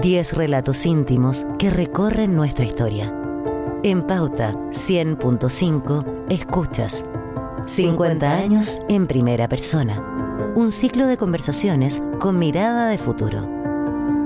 10 0.00 0.32
relatos 0.32 0.86
íntimos 0.86 1.46
que 1.56 1.70
recorren 1.70 2.34
nuestra 2.34 2.64
historia. 2.64 3.14
En 3.84 4.02
Pauta 4.02 4.54
100.5 4.70 6.26
escuchas 6.30 7.04
50 7.66 8.36
años 8.36 8.80
en 8.88 9.06
primera 9.06 9.48
persona. 9.48 10.52
Un 10.56 10.72
ciclo 10.72 11.06
de 11.06 11.16
conversaciones 11.16 12.02
con 12.18 12.40
mirada 12.40 12.88
de 12.88 12.98
futuro. 12.98 13.48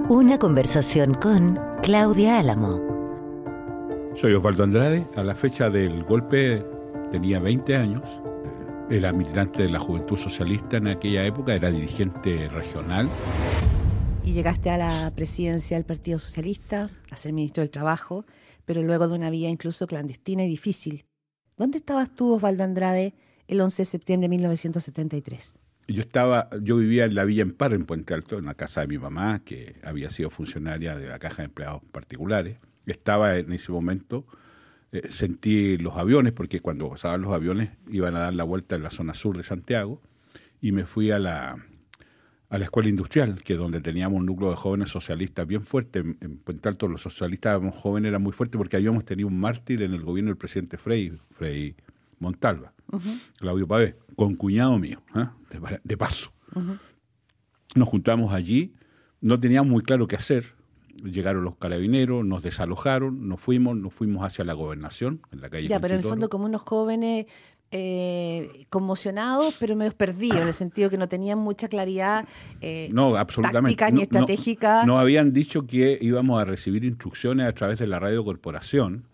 Una 0.09 0.39
conversación 0.39 1.13
con 1.13 1.61
Claudia 1.83 2.39
Álamo. 2.39 2.81
Soy 4.15 4.33
Osvaldo 4.33 4.65
Andrade. 4.65 5.07
A 5.17 5.23
la 5.23 5.35
fecha 5.35 5.69
del 5.69 6.03
golpe 6.03 6.65
tenía 7.11 7.41
20 7.41 7.77
años. 7.77 8.23
Era 8.89 9.13
militante 9.13 9.65
de 9.65 9.69
la 9.69 9.79
Juventud 9.79 10.17
Socialista 10.17 10.79
en 10.79 10.89
aquella 10.89 11.27
época, 11.27 11.55
era 11.55 11.71
dirigente 11.71 12.49
regional 12.49 13.11
y 14.29 14.35
llegaste 14.35 14.69
a 14.69 14.77
la 14.77 15.11
presidencia 15.15 15.79
del 15.79 15.87
Partido 15.87 16.19
Socialista, 16.19 16.91
a 17.11 17.17
ser 17.17 17.33
ministro 17.33 17.63
del 17.63 17.71
Trabajo, 17.71 18.27
pero 18.67 18.83
luego 18.83 19.09
de 19.09 19.15
una 19.15 19.31
vida 19.31 19.49
incluso 19.49 19.87
clandestina 19.87 20.45
y 20.45 20.49
difícil. 20.49 21.07
¿Dónde 21.57 21.79
estabas 21.79 22.15
tú, 22.15 22.35
Osvaldo 22.35 22.63
Andrade, 22.63 23.15
el 23.47 23.59
11 23.59 23.81
de 23.81 23.87
septiembre 23.87 24.27
de 24.27 24.31
1973? 24.33 25.55
Yo 25.89 26.03
estaba, 26.03 26.51
yo 26.61 26.77
vivía 26.77 27.07
en 27.07 27.15
la 27.15 27.25
Villa 27.25 27.41
Empar, 27.41 27.73
en 27.73 27.87
Puente 27.87 28.13
Alto, 28.13 28.37
en 28.37 28.45
la 28.45 28.53
casa 28.53 28.83
de 28.83 28.89
mi 28.89 28.99
mamá, 28.99 29.41
que 29.47 29.77
había 29.83 30.11
sido 30.11 30.29
funcionaria 30.29 30.95
de 30.95 31.09
la 31.09 31.19
Caja 31.19 31.39
de 31.39 31.47
Empleados 31.47 31.83
Particulares. 31.91 32.59
Estaba 32.85 33.39
en 33.39 33.51
ese 33.55 33.73
momento, 33.73 34.27
eh, 34.93 35.09
sentí 35.09 35.79
los 35.79 35.97
aviones, 35.97 36.35
porque 36.35 36.61
cuando 36.61 36.91
pasaban 36.91 37.23
los 37.23 37.33
aviones 37.33 37.71
iban 37.89 38.15
a 38.15 38.21
dar 38.21 38.35
la 38.35 38.45
vuelta 38.45 38.77
en 38.77 38.83
la 38.83 38.91
zona 38.91 39.15
sur 39.15 39.39
de 39.39 39.43
Santiago, 39.43 40.03
y 40.61 40.73
me 40.73 40.85
fui 40.85 41.13
a 41.13 41.19
la, 41.19 41.57
a 42.51 42.57
la 42.57 42.65
escuela 42.65 42.89
industrial, 42.89 43.43
que 43.43 43.55
es 43.55 43.59
donde 43.59 43.81
teníamos 43.81 44.19
un 44.19 44.27
núcleo 44.27 44.51
de 44.51 44.57
jóvenes 44.57 44.89
socialistas 44.89 45.47
bien 45.47 45.65
fuerte. 45.65 45.99
En 45.99 46.39
Puente 46.39 46.69
Alto 46.69 46.89
los 46.89 47.03
socialistas 47.03 47.61
jóvenes 47.77 48.09
eran 48.09 48.23
muy 48.23 48.33
fuertes 48.33 48.57
porque 48.57 48.77
habíamos 48.77 49.05
tenido 49.05 49.29
un 49.29 49.39
mártir 49.39 49.83
en 49.83 49.93
el 49.93 50.03
gobierno 50.03 50.31
del 50.31 50.39
presidente 50.39 50.79
Frei, 50.79 51.13
Frei 51.33 51.77
Montalva, 52.19 52.73
Claudio 53.39 53.69
Pavé, 53.69 53.97
con 54.17 54.35
cuñado 54.35 54.79
mío, 54.79 55.03
¿eh? 55.15 55.27
de, 55.85 55.97
paso. 55.97 56.33
Nos 57.75 57.89
juntamos 57.89 58.33
allí, 58.33 58.75
no 59.21 59.39
teníamos 59.39 59.71
muy 59.71 59.83
claro 59.83 60.07
qué 60.07 60.17
hacer. 60.17 60.57
Llegaron 61.05 61.45
los 61.45 61.57
carabineros, 61.57 62.25
nos 62.25 62.43
desalojaron, 62.43 63.29
nos 63.29 63.41
fuimos, 63.41 63.77
nos 63.77 63.95
fuimos 63.95 64.25
hacia 64.25 64.45
la 64.45 64.55
gobernación, 64.55 65.21
en 65.31 65.41
la 65.43 65.51
calle. 65.51 65.69
Ya, 65.69 65.79
pero 65.79 65.95
en 65.95 66.01
el 66.01 66.07
fondo 66.07 66.29
como 66.29 66.47
unos 66.47 66.63
jóvenes 66.63 67.27
eh, 67.71 68.65
conmocionados, 68.71 69.55
pero 69.61 69.77
medio 69.77 69.93
perdidos, 69.93 70.41
en 70.41 70.47
el 70.47 70.55
sentido 70.55 70.89
que 70.89 70.97
no 70.97 71.07
tenían 71.07 71.39
mucha 71.39 71.69
claridad 71.69 72.27
eh, 72.63 72.89
no, 72.93 73.15
absolutamente. 73.17 73.77
táctica 73.77 73.91
ni 73.91 74.03
estratégica. 74.03 74.87
No, 74.87 74.99
habían 74.99 75.35
dicho 75.35 75.67
que 75.67 75.99
íbamos 76.01 76.41
a 76.41 76.47
recibir 76.47 76.85
instrucciones 76.85 77.47
a 77.47 77.53
través 77.53 77.79
de 77.79 77.87
la 77.87 77.99
radio 77.99 78.25
corporación, 78.25 79.05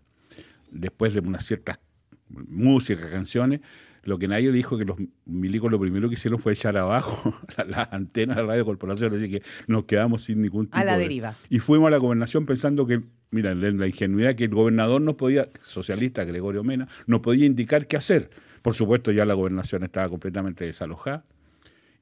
después 0.70 1.14
de 1.14 1.20
unas 1.20 1.44
ciertas 1.44 1.80
músicas, 2.28 3.10
canciones. 3.10 3.60
Lo 4.04 4.18
que 4.18 4.28
nadie 4.28 4.52
dijo 4.52 4.78
que 4.78 4.84
los 4.84 4.98
milicos 5.24 5.72
lo 5.72 5.80
primero 5.80 6.08
que 6.08 6.14
hicieron 6.14 6.38
fue 6.38 6.52
echar 6.52 6.76
abajo 6.76 7.34
las 7.66 7.92
antenas 7.92 8.36
de 8.36 8.42
la 8.42 8.48
radio 8.50 8.64
corporación, 8.66 9.16
así 9.16 9.30
que 9.30 9.42
nos 9.66 9.86
quedamos 9.86 10.22
sin 10.22 10.42
ningún 10.42 10.66
tipo 10.66 10.78
A 10.78 10.84
la 10.84 10.96
deriva. 10.96 11.34
Y 11.50 11.58
fuimos 11.58 11.88
a 11.88 11.90
la 11.90 11.96
gobernación 11.96 12.46
pensando 12.46 12.86
que, 12.86 13.02
mira, 13.32 13.52
la 13.52 13.86
ingenuidad 13.88 14.36
que 14.36 14.44
el 14.44 14.54
gobernador 14.54 15.00
nos 15.00 15.16
podía, 15.16 15.48
socialista 15.62 16.22
Gregorio 16.22 16.62
Mena, 16.62 16.86
nos 17.06 17.20
podía 17.20 17.46
indicar 17.46 17.88
qué 17.88 17.96
hacer 17.96 18.30
por 18.64 18.72
supuesto, 18.72 19.12
ya 19.12 19.26
la 19.26 19.34
gobernación 19.34 19.84
estaba 19.84 20.08
completamente 20.08 20.64
desalojada. 20.64 21.26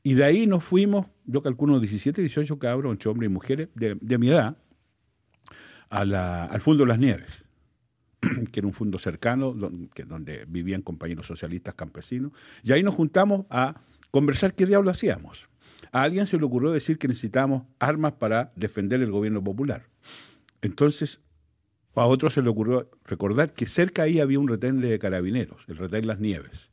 Y 0.04 0.14
de 0.14 0.22
ahí 0.22 0.46
nos 0.46 0.62
fuimos, 0.62 1.06
yo 1.24 1.42
calculo 1.42 1.80
17, 1.80 2.20
18 2.20 2.56
cabros, 2.60 2.92
8 2.92 3.10
hombres 3.10 3.28
y 3.28 3.32
mujeres 3.32 3.68
de, 3.74 4.18
mi 4.18 4.28
edad, 4.28 4.56
al 5.90 6.60
Fondo 6.60 6.84
de 6.84 6.88
las 6.88 7.00
Nieves, 7.00 7.44
que 8.52 8.60
era 8.60 8.68
un 8.68 8.74
fondo 8.74 9.00
cercano 9.00 9.52
donde, 9.52 10.44
vivían 10.46 10.82
compañeros 10.82 11.26
socialistas 11.26 11.74
campesinos. 11.74 12.30
Y 12.62 12.70
ahí 12.70 12.84
nos 12.84 12.94
juntamos 12.94 13.44
a 13.50 13.80
conversar 14.12 14.54
qué 14.54 14.64
diablo 14.64 14.92
hacíamos. 14.92 15.48
A 15.90 16.02
alguien 16.02 16.28
se 16.28 16.38
le 16.38 16.44
ocurrió 16.44 16.70
decir 16.70 16.96
que 16.96 17.08
necesitábamos 17.08 17.64
armas 17.80 18.12
para 18.12 18.52
defender 18.54 19.02
el 19.02 19.10
gobierno 19.10 19.42
popular. 19.42 19.88
Entonces 20.60 21.24
a 21.94 22.06
otro 22.06 22.30
se 22.30 22.42
le 22.42 22.48
ocurrió 22.48 22.90
recordar 23.04 23.52
que 23.52 23.66
cerca 23.66 24.02
ahí 24.02 24.20
había 24.20 24.38
un 24.38 24.48
retén 24.48 24.80
de 24.80 24.98
carabineros, 24.98 25.64
el 25.68 25.76
retén 25.76 26.06
Las 26.06 26.20
Nieves. 26.20 26.70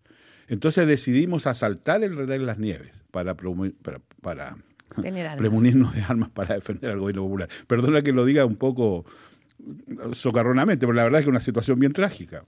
Entonces 0.47 0.87
decidimos 0.87 1.45
asaltar 1.45 2.03
el 2.03 2.15
retén 2.15 2.45
Las 2.45 2.57
Nieves 2.57 2.91
para, 3.11 3.35
para, 4.21 4.55
premunirnos 5.37 5.93
de 5.93 6.01
armas 6.01 6.29
para 6.29 6.55
defender 6.55 6.91
al 6.91 6.99
gobierno 6.99 7.23
popular. 7.23 7.49
Perdona 7.67 8.01
que 8.01 8.13
lo 8.13 8.25
diga 8.25 8.45
un 8.45 8.55
poco 8.55 9.05
socarronamente, 10.13 10.85
pero 10.85 10.93
la 10.93 11.03
verdad 11.03 11.19
es 11.19 11.25
que 11.25 11.29
es 11.29 11.33
una 11.33 11.39
situación 11.39 11.79
bien 11.79 11.91
trágica. 11.91 12.45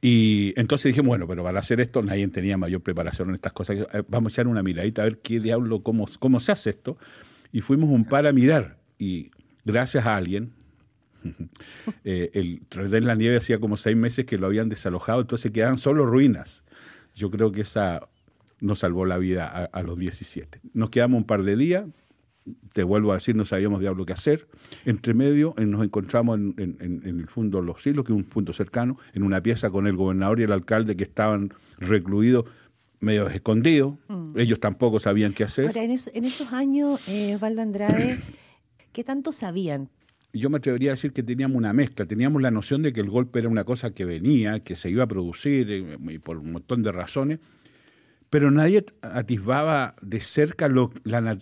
Y 0.00 0.52
entonces 0.56 0.92
dije, 0.92 1.00
bueno, 1.00 1.26
pero 1.26 1.42
para 1.42 1.58
hacer 1.58 1.80
esto 1.80 2.02
nadie 2.02 2.26
tenía 2.28 2.56
mayor 2.56 2.82
preparación 2.82 3.30
en 3.30 3.34
estas 3.34 3.52
cosas. 3.52 3.78
Eh, 3.92 4.02
vamos 4.08 4.32
a 4.32 4.34
echar 4.34 4.46
una 4.46 4.62
miradita 4.62 5.02
a 5.02 5.06
ver 5.06 5.18
qué 5.18 5.40
diablo, 5.40 5.82
cómo, 5.82 6.06
cómo 6.20 6.38
se 6.38 6.52
hace 6.52 6.70
esto. 6.70 6.98
Y 7.50 7.62
fuimos 7.62 7.90
un 7.90 8.04
par 8.04 8.26
a 8.26 8.32
mirar. 8.32 8.78
Y 8.98 9.30
gracias 9.64 10.06
a 10.06 10.16
alguien, 10.16 10.52
eh, 12.04 12.30
el 12.34 12.66
tren 12.68 12.90
de 12.90 13.00
la 13.00 13.14
nieve 13.14 13.36
hacía 13.36 13.58
como 13.58 13.76
seis 13.76 13.96
meses 13.96 14.24
que 14.26 14.38
lo 14.38 14.46
habían 14.46 14.68
desalojado, 14.68 15.20
entonces 15.20 15.50
quedaban 15.50 15.78
solo 15.78 16.06
ruinas. 16.06 16.64
Yo 17.14 17.30
creo 17.30 17.52
que 17.52 17.62
esa 17.62 18.08
nos 18.60 18.80
salvó 18.80 19.04
la 19.04 19.18
vida 19.18 19.46
a, 19.46 19.82
los 19.82 19.98
17. 19.98 20.60
Nos 20.72 20.90
quedamos 20.90 21.18
un 21.18 21.24
par 21.24 21.42
de 21.42 21.56
días, 21.56 21.84
te 22.72 22.82
vuelvo 22.82 23.12
a 23.12 23.16
decir, 23.16 23.36
no 23.36 23.44
sabíamos 23.44 23.80
diablo 23.80 24.06
qué 24.06 24.12
hacer. 24.12 24.48
Entre 24.84 25.14
medio 25.14 25.54
nos 25.58 25.84
encontramos 25.84 26.38
en, 26.38 27.02
el 27.04 27.28
Fondo 27.28 27.60
Los 27.62 27.82
Silos, 27.82 28.04
que 28.04 28.12
es 28.12 28.16
un 28.16 28.24
punto 28.24 28.52
cercano, 28.52 28.98
en 29.14 29.22
una 29.22 29.42
pieza 29.42 29.70
con 29.70 29.86
el 29.86 29.96
gobernador 29.96 30.40
y 30.40 30.44
el 30.44 30.52
alcalde 30.52 30.96
que 30.96 31.04
estaban 31.04 31.52
recluidos 31.78 32.46
medio 33.00 33.28
escondidos. 33.28 33.94
Mm. 34.08 34.38
Ellos 34.38 34.60
tampoco 34.60 34.98
sabían 34.98 35.32
qué 35.32 35.44
hacer. 35.44 35.66
Ahora, 35.66 35.84
en, 35.84 35.92
esos 35.92 36.52
años, 36.52 37.00
eh, 37.06 37.38
Andrade, 37.40 38.20
¿qué 38.92 39.04
tanto 39.04 39.30
sabían? 39.30 39.88
Yo 40.32 40.50
me 40.50 40.58
atrevería 40.58 40.90
a 40.90 40.94
decir 40.94 41.12
que 41.12 41.22
teníamos 41.22 41.56
una 41.56 41.72
mezcla, 41.72 42.06
teníamos 42.06 42.42
la 42.42 42.50
noción 42.50 42.82
de 42.82 42.92
que 42.92 43.00
el 43.00 43.10
golpe 43.10 43.38
era 43.38 43.48
una 43.48 43.64
cosa 43.64 43.92
que 43.92 44.04
venía, 44.04 44.60
que 44.60 44.76
se 44.76 44.90
iba 44.90 45.04
a 45.04 45.08
producir 45.08 45.70
eh, 45.70 45.98
y 46.00 46.18
por 46.18 46.38
un 46.38 46.52
montón 46.52 46.82
de 46.82 46.92
razones, 46.92 47.38
pero 48.30 48.50
nadie 48.50 48.84
atisbaba 49.02 49.94
de 50.02 50.20
cerca 50.20 50.68
la, 50.68 51.38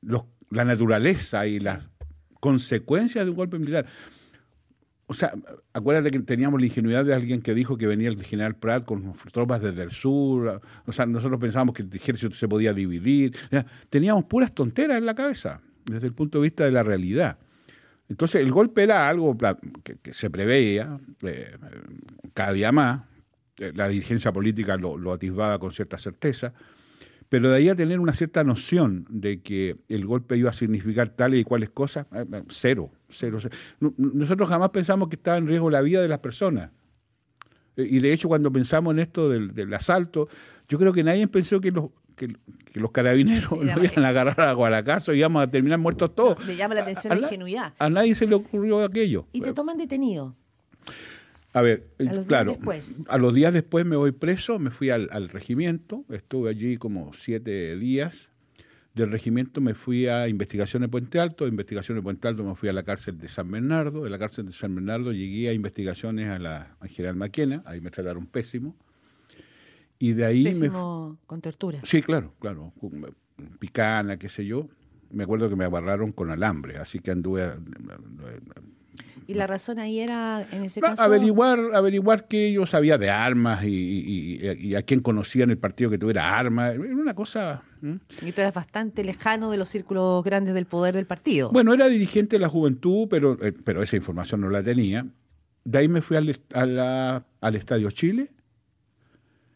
la 0.00 0.64
naturaleza 0.64 1.46
y 1.46 1.60
las 1.60 1.90
consecuencias 2.40 3.24
de 3.24 3.30
un 3.30 3.36
golpe 3.36 3.58
militar. 3.58 3.86
O 5.06 5.12
sea, 5.12 5.34
acuérdate 5.74 6.10
que 6.10 6.18
teníamos 6.20 6.58
la 6.60 6.66
ingenuidad 6.66 7.04
de 7.04 7.12
alguien 7.12 7.42
que 7.42 7.52
dijo 7.52 7.76
que 7.76 7.86
venía 7.86 8.08
el 8.08 8.22
general 8.22 8.56
Pratt 8.56 8.86
con 8.86 9.14
tropas 9.32 9.60
desde 9.60 9.82
el 9.82 9.90
sur. 9.90 10.62
O 10.86 10.92
sea, 10.92 11.04
nosotros 11.04 11.38
pensábamos 11.38 11.74
que 11.74 11.82
el 11.82 11.90
ejército 11.94 12.34
se 12.34 12.48
podía 12.48 12.72
dividir. 12.72 13.36
teníamos 13.90 14.24
puras 14.24 14.54
tonteras 14.54 14.96
en 14.96 15.04
la 15.04 15.14
cabeza, 15.14 15.60
desde 15.84 16.06
el 16.06 16.14
punto 16.14 16.38
de 16.38 16.44
vista 16.44 16.64
de 16.64 16.70
la 16.70 16.82
realidad. 16.82 17.38
Entonces 18.08 18.42
el 18.42 18.52
golpe 18.52 18.82
era 18.82 19.08
algo 19.08 19.36
que, 19.82 20.12
se 20.12 20.30
preveía 20.30 20.98
eh, 21.22 21.56
cada 22.34 22.52
día 22.52 22.70
más, 22.70 23.02
eh, 23.58 23.72
la 23.74 23.88
dirigencia 23.88 24.32
política 24.32 24.76
lo, 24.76 25.12
atisbaba 25.12 25.58
con 25.58 25.70
cierta 25.70 25.96
certeza, 25.96 26.52
pero 27.28 27.50
de 27.50 27.56
ahí 27.56 27.68
a 27.68 27.74
tener 27.74 28.00
una 28.00 28.12
cierta 28.12 28.44
noción 28.44 29.06
de 29.08 29.40
que 29.40 29.76
el 29.88 30.04
golpe 30.04 30.36
iba 30.36 30.50
a 30.50 30.52
significar 30.52 31.08
tales 31.10 31.40
y 31.40 31.44
cuales 31.44 31.70
cosas, 31.70 32.06
eh, 32.14 32.26
cero, 32.48 32.90
cero, 33.08 33.38
Nosotros 33.80 34.48
jamás 34.48 34.70
pensamos 34.70 35.08
que 35.08 35.16
estaba 35.16 35.38
en 35.38 35.46
riesgo 35.46 35.70
la 35.70 35.80
vida 35.80 36.02
de 36.02 36.08
las 36.08 36.18
personas. 36.18 36.70
Y 37.76 37.98
de 37.98 38.12
hecho 38.12 38.28
cuando 38.28 38.52
pensamos 38.52 38.92
en 38.92 39.00
esto 39.00 39.28
del 39.28 39.74
asalto, 39.74 40.28
yo 40.68 40.78
creo 40.78 40.92
que 40.92 41.02
nadie 41.02 41.26
pensó 41.26 41.60
que 41.60 41.72
los, 41.72 41.90
que, 42.14 42.36
los 42.74 42.90
carabineros 42.90 43.52
nos 43.52 43.84
iban 43.84 44.04
a 44.04 44.08
agarrar 44.08 44.40
a 44.40 44.52
Gualacazo 44.52 45.14
y 45.14 45.18
íbamos 45.18 45.42
a 45.42 45.50
terminar 45.50 45.78
muertos 45.78 46.14
todos. 46.14 46.44
Me 46.46 46.56
llama 46.56 46.74
la 46.74 46.82
atención 46.82 47.20
la 47.20 47.26
ingenuidad. 47.26 47.74
A 47.78 47.90
nadie 47.90 48.14
se 48.14 48.26
le 48.26 48.34
ocurrió 48.34 48.82
aquello. 48.82 49.26
¿Y 49.32 49.40
te 49.40 49.52
toman 49.52 49.76
detenido? 49.76 50.36
A 51.54 51.62
ver, 51.62 51.86
claro, 52.26 52.58
a 53.08 53.16
los 53.16 53.32
días 53.32 53.52
después 53.52 53.86
me 53.86 53.94
voy 53.94 54.10
preso, 54.10 54.58
me 54.58 54.70
fui 54.70 54.90
al, 54.90 55.28
regimiento, 55.28 56.04
estuve 56.10 56.50
allí 56.50 56.76
como 56.78 57.12
siete 57.14 57.76
días. 57.76 58.30
Del 58.92 59.10
regimiento 59.10 59.60
me 59.60 59.74
fui 59.74 60.08
a 60.08 60.26
investigación 60.28 60.82
de 60.82 60.88
Puente 60.88 61.20
Alto, 61.20 61.44
de 61.44 61.50
investigación 61.50 61.96
de 61.96 62.02
Puente 62.02 62.26
Alto 62.26 62.42
me 62.44 62.56
fui 62.56 62.68
a 62.68 62.72
la 62.72 62.82
cárcel 62.82 63.18
de 63.18 63.28
San 63.28 63.50
Bernardo, 63.52 64.02
de 64.02 64.10
la 64.10 64.18
cárcel 64.18 64.46
de 64.46 64.52
San 64.52 64.74
Bernardo 64.74 65.12
llegué 65.12 65.48
a 65.48 65.52
investigaciones 65.52 66.28
a 66.28 66.40
la 66.40 66.76
General 66.88 67.14
Maquena, 67.14 67.62
ahí 67.66 67.80
me 67.80 67.90
trataron 67.92 68.26
pésimo. 68.26 68.76
Y 69.98 70.12
de 70.12 70.24
ahí 70.24 70.68
con 71.26 71.40
tortura. 71.40 71.80
Sí, 71.84 72.02
claro, 72.02 72.34
claro. 72.38 72.72
Picana, 73.58 74.18
qué 74.18 74.28
sé 74.28 74.44
yo. 74.46 74.68
Me 75.10 75.24
acuerdo 75.24 75.48
que 75.48 75.56
me 75.56 75.64
agarraron 75.64 76.12
con 76.12 76.30
alambre, 76.30 76.78
así 76.78 76.98
que 76.98 77.10
anduve... 77.12 77.52
¿Y 79.26 79.34
la 79.34 79.46
razón 79.46 79.78
ahí 79.78 80.00
era, 80.00 80.46
en 80.52 80.64
ese 80.64 80.80
caso? 80.80 81.02
Averiguar, 81.02 81.58
averiguar 81.72 82.28
que 82.28 82.52
yo 82.52 82.66
sabía 82.66 82.98
de 82.98 83.08
armas 83.08 83.64
y, 83.64 84.74
a 84.76 84.82
quién 84.82 85.00
conocía 85.00 85.44
en 85.44 85.50
el 85.50 85.58
partido 85.58 85.88
que 85.88 85.98
tuviera 85.98 86.38
armas. 86.38 86.74
Era 86.74 86.94
una 86.94 87.14
cosa 87.14 87.62
Y 88.20 88.32
tú 88.32 88.40
eras 88.40 88.52
bastante 88.52 89.02
lejano 89.02 89.50
de 89.50 89.56
los 89.56 89.70
círculos 89.70 90.22
grandes 90.24 90.54
del 90.54 90.66
poder 90.66 90.94
del 90.94 91.06
partido. 91.06 91.50
Bueno, 91.50 91.72
era 91.72 91.88
dirigente 91.88 92.36
de 92.36 92.40
la 92.40 92.48
juventud, 92.50 93.06
pero, 93.08 93.38
eh, 93.40 93.54
pero 93.64 93.82
esa 93.82 93.96
información 93.96 94.42
no 94.42 94.50
la 94.50 94.62
tenía. 94.62 95.06
De 95.64 95.78
ahí 95.78 95.88
me 95.88 96.02
fui 96.02 96.18
al, 96.18 97.24
al 97.40 97.54
Estadio 97.54 97.90
Chile 97.90 98.30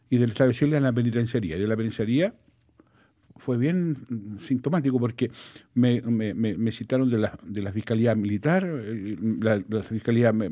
y 0.09 0.17
del 0.17 0.29
Estadio 0.29 0.53
Chile 0.53 0.77
a 0.77 0.79
la 0.79 0.93
penitenciaría. 0.93 1.57
Y 1.57 1.59
de 1.59 1.67
la 1.67 1.75
penitenciaría 1.75 2.33
fue 3.39 3.57
bien 3.57 4.37
sintomático 4.39 4.99
porque 4.99 5.31
me, 5.73 6.01
citaron 6.71 7.09
de 7.09 7.17
la, 7.17 7.39
de 7.43 7.61
la 7.61 7.71
Fiscalía 7.71 8.13
Militar, 8.15 8.69
eh, 8.69 9.17
la, 9.41 9.83
Fiscalía 9.83 10.33
me, 10.33 10.51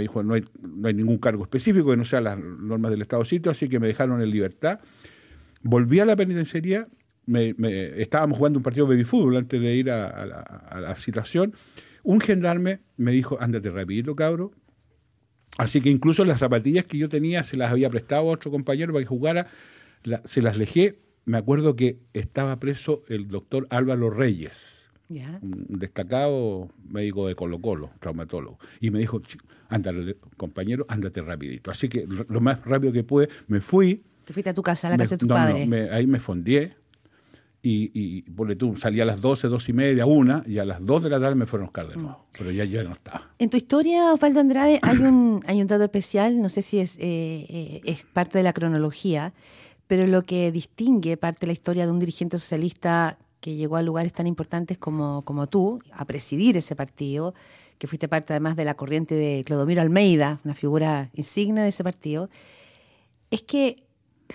dijo 0.00 0.22
no 0.22 0.34
hay, 0.34 0.44
no 0.62 0.88
hay 0.88 0.94
ningún 0.94 1.18
cargo 1.18 1.42
específico 1.42 1.90
que 1.90 1.96
no 1.96 2.04
sea 2.04 2.20
las 2.20 2.38
normas 2.38 2.90
del 2.90 3.02
Estado 3.02 3.24
sitio, 3.24 3.50
así 3.50 3.68
que 3.68 3.80
me 3.80 3.86
dejaron 3.86 4.20
en 4.20 4.30
libertad. 4.30 4.80
Volví 5.62 6.00
a 6.00 6.04
la 6.04 6.14
penitenciaría, 6.14 6.86
estábamos 7.96 8.38
jugando 8.38 8.58
un 8.58 8.62
partido 8.62 8.86
de 8.86 8.94
baby 8.94 9.04
fútbol 9.04 9.36
antes 9.36 9.60
de 9.60 9.74
ir 9.74 9.90
a, 9.90 10.26
la, 10.26 10.40
a 10.40 10.80
la 10.80 10.94
citación. 10.94 11.54
Un 12.04 12.20
gendarme 12.20 12.80
me 12.96 13.10
dijo, 13.10 13.38
ándate 13.40 13.70
rapidito, 13.70 14.14
cabro, 14.14 14.52
Así 15.58 15.82
que 15.82 15.90
incluso 15.90 16.24
las 16.24 16.38
zapatillas 16.38 16.86
que 16.86 16.96
yo 16.96 17.10
tenía 17.10 17.44
se 17.44 17.58
las 17.58 17.70
había 17.70 17.90
prestado 17.90 18.22
a 18.22 18.32
otro 18.32 18.50
compañero 18.50 18.94
para 18.94 19.02
que 19.02 19.08
jugara, 19.08 19.48
se 20.24 20.40
las 20.40 20.56
dejé 20.56 20.98
me 21.28 21.36
acuerdo 21.36 21.76
que 21.76 21.98
estaba 22.14 22.56
preso 22.56 23.04
el 23.06 23.28
doctor 23.28 23.66
Álvaro 23.68 24.08
Reyes, 24.08 24.90
un 25.10 25.66
destacado 25.78 26.70
médico 26.88 27.28
de 27.28 27.34
Colo 27.34 27.60
Colo, 27.60 27.90
traumatólogo, 28.00 28.58
y 28.80 28.90
me 28.90 28.98
dijo, 28.98 29.20
ándale, 29.68 30.16
compañero, 30.38 30.86
ándate 30.88 31.20
rapidito. 31.20 31.70
Así 31.70 31.90
que 31.90 32.06
lo 32.06 32.40
más 32.40 32.64
rápido 32.64 32.94
que 32.94 33.04
pude, 33.04 33.28
me 33.46 33.60
fui. 33.60 34.02
¿Te 34.24 34.32
fuiste 34.32 34.48
a 34.48 34.54
tu 34.54 34.62
casa, 34.62 34.88
a 34.88 34.92
la 34.92 34.96
casa 34.96 35.16
de 35.16 35.18
tu 35.18 35.28
padre? 35.28 35.66
No, 35.66 35.92
ahí 35.92 36.06
me 36.06 36.18
fondié, 36.18 36.76
y, 37.68 37.90
y 37.94 38.56
tú, 38.56 38.76
salí 38.76 39.00
a 39.00 39.04
las 39.04 39.20
12, 39.20 39.48
dos 39.48 39.68
y 39.68 39.72
media, 39.72 40.06
una, 40.06 40.42
y 40.46 40.58
a 40.58 40.64
las 40.64 40.84
2 40.84 41.02
de 41.02 41.10
la 41.10 41.20
tarde 41.20 41.34
me 41.34 41.46
fueron 41.46 41.64
a 41.64 41.68
buscar 41.68 41.88
de 41.88 41.96
nuevo, 41.96 42.18
mm. 42.18 42.38
pero 42.38 42.50
ya, 42.50 42.64
ya 42.64 42.82
no 42.82 42.92
estaba. 42.92 43.30
En 43.38 43.50
tu 43.50 43.56
historia, 43.56 44.12
Osvaldo 44.12 44.40
Andrade, 44.40 44.78
hay 44.82 44.98
un, 44.98 45.42
hay 45.46 45.60
un 45.60 45.66
dato 45.66 45.84
especial, 45.84 46.40
no 46.40 46.48
sé 46.48 46.62
si 46.62 46.78
es, 46.78 46.96
eh, 46.96 47.46
eh, 47.48 47.80
es 47.84 48.04
parte 48.04 48.38
de 48.38 48.44
la 48.44 48.52
cronología, 48.52 49.34
pero 49.86 50.06
lo 50.06 50.22
que 50.22 50.50
distingue 50.50 51.16
parte 51.16 51.40
de 51.40 51.48
la 51.48 51.52
historia 51.52 51.84
de 51.84 51.92
un 51.92 51.98
dirigente 51.98 52.38
socialista 52.38 53.18
que 53.40 53.54
llegó 53.54 53.76
a 53.76 53.82
lugares 53.82 54.12
tan 54.12 54.26
importantes 54.26 54.78
como, 54.78 55.22
como 55.22 55.46
tú, 55.46 55.80
a 55.92 56.04
presidir 56.04 56.56
ese 56.56 56.74
partido, 56.74 57.34
que 57.78 57.86
fuiste 57.86 58.08
parte 58.08 58.32
además 58.32 58.56
de 58.56 58.64
la 58.64 58.74
corriente 58.74 59.14
de 59.14 59.44
Clodomiro 59.44 59.82
Almeida, 59.82 60.40
una 60.44 60.54
figura 60.54 61.10
insignia 61.14 61.62
de 61.62 61.68
ese 61.68 61.84
partido, 61.84 62.28
es 63.30 63.42
que 63.42 63.84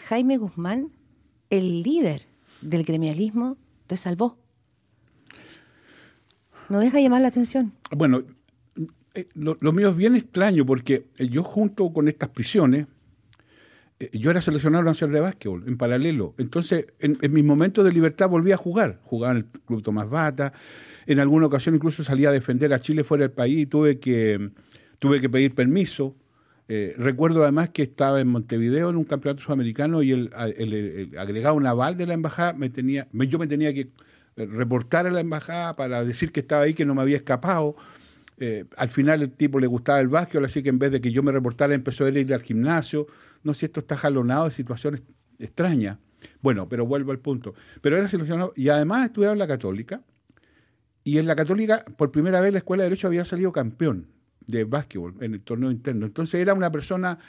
Jaime 0.08 0.38
Guzmán, 0.38 0.92
el 1.50 1.84
líder 1.84 2.33
del 2.64 2.84
gremialismo, 2.84 3.58
te 3.88 3.98
salvó. 3.98 4.38
No 6.70 6.80
deja 6.80 7.00
llamar 7.00 7.22
la 7.22 7.28
atención. 7.28 7.74
Bueno, 7.92 8.24
eh, 9.14 9.28
lo, 9.36 9.74
mío 9.74 9.90
es 9.90 9.98
bien 9.98 10.16
extraño 10.16 10.66
porque 10.66 11.06
yo 11.20 11.44
junto 11.44 11.92
con 11.94 12.08
estas 12.08 12.30
prisiones, 12.30 12.88
eh, 14.00 14.10
yo 14.14 14.32
era 14.32 14.42
seleccionado 14.42 14.84
nacional 14.84 15.14
de 15.14 15.20
básquetbol 15.20 15.64
en 15.68 15.78
paralelo. 15.78 16.34
Entonces, 16.38 16.88
en, 17.00 17.18
mis 17.32 17.44
momentos 17.44 17.86
de 17.86 17.92
libertad 17.92 18.30
volví 18.30 18.52
a 18.52 18.58
jugar. 18.58 19.00
Jugaba 19.04 19.34
en 19.34 19.38
el 19.38 19.46
Club 19.46 19.84
Tomás 19.84 20.10
Bata. 20.10 20.54
En 21.06 21.20
alguna 21.20 21.48
ocasión 21.48 21.76
incluso 21.76 22.04
salía 22.04 22.30
a 22.30 22.32
defender 22.32 22.74
a 22.74 22.80
Chile 22.80 23.04
fuera 23.04 23.24
del 23.24 23.32
país 23.32 23.70
tuve 23.70 24.00
que, 24.00 24.52
tuve 25.00 25.22
que 25.22 25.30
pedir 25.30 25.54
permiso. 25.54 26.16
Eh, 26.68 26.96
recuerdo 26.98 27.44
además 27.44 27.70
que 27.70 27.84
estaba 27.84 28.22
en 28.22 28.28
Montevideo 28.28 28.90
en 28.90 28.96
un 28.96 29.04
campeonato 29.04 29.44
sudamericano 29.44 30.02
y 30.02 30.12
el, 30.12 31.12
agregado 31.18 31.60
naval 31.60 31.98
de 31.98 32.08
la 32.08 32.14
embajada 32.14 32.54
me 32.54 32.70
tenía, 32.70 33.08
yo 33.12 33.38
me 33.38 33.48
tenía 33.48 33.74
que 33.74 33.90
eh, 34.36 34.46
reportar 34.46 35.06
a 35.06 35.12
la 35.12 35.20
embajada 35.20 35.76
para 35.76 36.04
decir 36.06 36.32
que 36.32 36.40
estaba 36.40 36.64
ahí, 36.64 36.74
que 36.74 36.86
no 36.86 36.96
me 36.96 37.02
había 37.02 37.18
escapado. 37.18 37.76
al 38.78 38.90
final 38.90 39.22
el 39.22 39.32
tipo 39.32 39.60
le 39.60 39.68
gustaba 39.68 40.00
el 40.00 40.08
básquetbol, 40.08 40.46
así 40.46 40.64
que 40.64 40.70
en 40.70 40.80
vez 40.80 40.92
de 40.92 41.02
que 41.02 41.12
yo 41.12 41.24
me 41.24 41.32
reportara 41.32 41.74
empezó 41.74 42.06
a 42.06 42.10
ir 42.10 42.34
al 42.34 42.42
gimnasio 42.42 43.08
no 43.44 43.54
sé 43.54 43.62
si 43.62 43.66
esto 43.68 43.82
está 43.82 43.98
jalonado 43.98 44.46
de 44.46 44.52
situaciones 44.52 45.04
extrañas. 45.38 45.98
Bueno, 46.42 46.68
pero 46.70 46.86
vuelvo 46.86 47.12
al 47.12 47.20
punto. 47.20 47.54
Pero 47.82 47.98
era 47.98 48.08
seleccionado 48.08 48.54
y 48.56 48.70
además 48.70 49.06
estudiaba 49.06 49.34
en 49.34 49.40
la 49.40 49.48
Católica. 49.48 50.02
Y 51.04 51.18
en 51.18 51.28
la 51.28 51.36
Católica, 51.36 51.84
por 51.98 52.12
primera 52.12 52.40
vez, 52.40 52.54
la 52.54 52.60
Escuela 52.60 52.84
de 52.84 52.90
Derecho 52.90 53.08
había 53.08 53.26
salido 53.26 53.52
campeón 53.52 54.08
de 54.48 54.64
básquetbol 54.64 55.16
en 55.22 55.34
el 55.34 55.42
torneo 55.42 55.72
interno. 55.72 56.06
Entonces 56.06 56.40
era 56.40 56.54
una 56.54 56.72
persona 56.72 57.20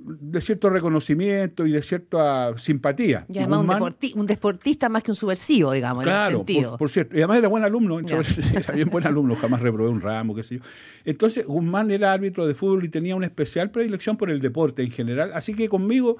de 0.00 0.40
cierto 0.40 0.68
reconocimiento 0.68 1.66
y 1.66 1.72
de 1.72 1.80
cierta 1.80 2.56
simpatía. 2.58 3.24
Y 3.28 3.38
además 3.38 3.60
un, 4.14 4.26
deportista 4.26 4.88
más 4.88 5.02
que 5.02 5.10
un 5.10 5.14
subversivo, 5.14 5.72
digamos, 5.72 6.04
claro, 6.04 6.20
en 6.20 6.28
ese 6.28 6.36
sentido. 6.36 6.76
Por, 6.76 6.90
cierto. 6.90 7.16
Y 7.16 7.18
además 7.18 7.38
era 7.38 7.48
buen 7.48 7.64
alumno, 7.64 7.98
era 8.54 8.74
bien 8.74 8.90
buen 8.90 9.06
alumno, 9.06 9.34
jamás 9.36 9.60
reprobé 9.60 9.88
un 9.88 10.02
ramo, 10.02 10.34
qué 10.34 10.42
sé 10.42 10.56
yo. 10.56 10.62
Entonces, 11.04 11.46
Guzmán 11.46 11.90
era 11.90 12.12
árbitro 12.12 12.46
de 12.46 12.54
fútbol 12.54 12.84
y 12.84 12.88
tenía 12.88 13.16
una 13.16 13.26
especial 13.26 13.70
predilección 13.70 14.16
por 14.16 14.30
el 14.30 14.40
deporte 14.40 14.82
en 14.82 14.90
general. 14.90 15.32
Así 15.34 15.54
que 15.54 15.68
conmigo, 15.68 16.18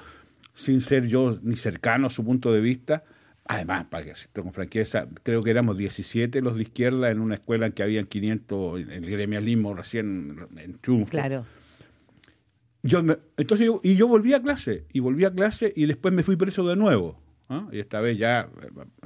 sin 0.55 0.81
ser 0.81 1.06
yo 1.06 1.38
ni 1.43 1.56
cercano 1.56 2.06
a 2.06 2.11
su 2.11 2.25
punto 2.25 2.50
de 2.50 2.61
vista, 2.61 3.05
Además, 3.46 3.85
para 3.91 4.05
que 4.05 4.12
con 4.32 4.52
franqueza, 4.52 5.06
creo 5.23 5.43
que 5.43 5.50
éramos 5.50 5.76
17 5.76 6.41
los 6.41 6.56
de 6.56 6.62
izquierda 6.62 7.11
en 7.11 7.20
una 7.20 7.35
escuela 7.35 7.67
en 7.67 7.73
que 7.73 7.82
habían 7.82 8.06
500, 8.06 8.81
en 8.81 8.91
el 8.91 9.11
gremialismo 9.11 9.75
recién 9.75 10.46
en 10.56 10.79
triunfo. 10.79 11.11
Claro. 11.11 11.44
Yo 12.82 13.02
entonces 13.37 13.70
y 13.82 13.96
yo 13.96 14.08
volví 14.08 14.35
a 14.35 14.43
clase, 14.43 14.85
y 14.93 15.00
volví 15.00 15.25
a 15.25 15.32
clase 15.32 15.73
y 15.75 15.87
después 15.87 16.12
me 16.12 16.23
fui 16.23 16.37
preso 16.37 16.67
de 16.67 16.76
nuevo. 16.76 17.19
¿ah? 17.49 17.67
Y 17.73 17.81
esta 17.81 18.00
vez 18.00 18.19
ya 18.19 18.49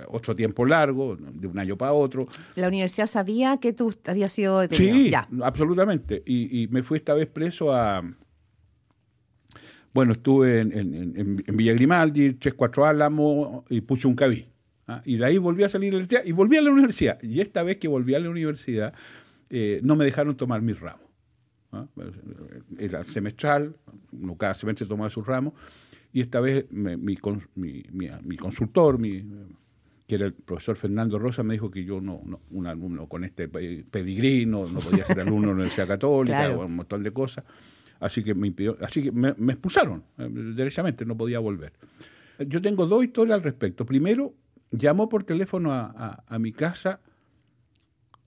otro 0.09 0.35
tiempo 0.35 0.65
largo, 0.65 1.17
de 1.17 1.47
un 1.47 1.59
año 1.59 1.77
para 1.77 1.93
otro. 1.93 2.29
¿La 2.55 2.69
universidad 2.69 3.07
sabía 3.07 3.59
que 3.59 3.73
tú 3.73 3.95
habías 4.07 4.33
sido 4.33 4.61
detenido? 4.61 4.95
Sí, 4.95 5.39
absolutamente. 5.43 6.23
Y, 6.27 6.69
me 6.71 6.83
fui 6.83 6.99
esta 6.99 7.15
vez 7.15 7.27
preso 7.27 7.73
a... 7.73 8.03
Bueno, 9.99 10.13
estuve 10.13 10.61
en, 10.61 10.73
en, 10.73 11.43
en 11.45 11.57
Villa 11.57 11.73
Grimaldi, 11.73 12.35
Tres 12.35 12.55
Cuatro 12.55 12.87
Álamo 12.87 13.65
y 13.69 13.81
puse 13.81 14.07
un 14.07 14.15
cabí. 14.15 14.47
¿ah? 14.87 15.03
Y 15.05 15.17
de 15.17 15.25
ahí 15.25 15.39
volví 15.39 15.65
a 15.65 15.69
salir 15.69 16.07
y 16.25 16.31
volví 16.31 16.57
a 16.57 16.63
la 16.63 16.71
universidad. 16.71 17.21
Y 17.21 17.41
esta 17.41 17.65
vez 17.65 17.79
que 17.79 17.89
volví 17.89 18.15
a 18.15 18.21
la 18.21 18.31
universidad, 18.31 18.95
eh, 19.51 19.81
no 19.83 19.97
me 19.97 20.05
dejaron 20.05 20.37
tomar 20.37 20.63
mis 20.63 20.79
ramos. 20.79 21.05
Era 22.79 23.03
semestral, 23.03 23.75
uno 24.13 24.37
cada 24.37 24.55
semestre 24.55 24.87
tomaba 24.87 25.11
su 25.11 25.21
ramo, 25.25 25.53
y 26.13 26.21
esta 26.21 26.39
vez 26.39 26.67
mi, 26.71 26.97
mi, 26.97 27.19
mi, 28.23 28.37
consultor, 28.37 29.01
mi, 29.01 29.27
que 30.07 30.15
era 30.15 30.27
el 30.27 30.33
profesor 30.33 30.77
Fernando 30.77 31.19
Rosa, 31.19 31.43
me 31.43 31.55
dijo 31.55 31.73
que 31.73 31.83
yo 31.83 32.01
no, 32.01 32.23
un 32.53 32.67
alumno 32.69 33.09
con 33.09 33.25
este 33.25 33.49
pedigrí 33.49 34.47
no, 34.47 34.63
podía 34.63 35.03
ser 35.03 35.23
alumno 35.23 35.41
de 35.41 35.47
la 35.47 35.53
Universidad 35.55 35.89
Católica, 35.89 36.51
o 36.57 36.67
un 36.67 36.77
montón 36.77 37.03
de 37.03 37.11
cosas. 37.11 37.45
Así 38.01 38.23
que 38.23 38.35
me 38.35 38.47
impidió, 38.47 38.77
así 38.81 39.03
que 39.03 39.13
me, 39.13 39.31
expulsaron 39.31 40.05
eh, 40.19 40.29
derechamente, 40.31 41.05
no 41.05 41.17
podía 41.17 41.39
volver. 41.39 41.73
Yo 42.47 42.63
tengo 42.63 42.87
dos 42.87 43.03
historias 43.03 43.35
al 43.35 43.43
respecto. 43.43 43.85
Primero, 43.85 44.35
llamó 44.71 45.09
por 45.09 45.25
teléfono 45.25 45.73
a, 45.73 46.23
a 46.27 46.39
mi 46.39 46.53
casa 46.53 47.01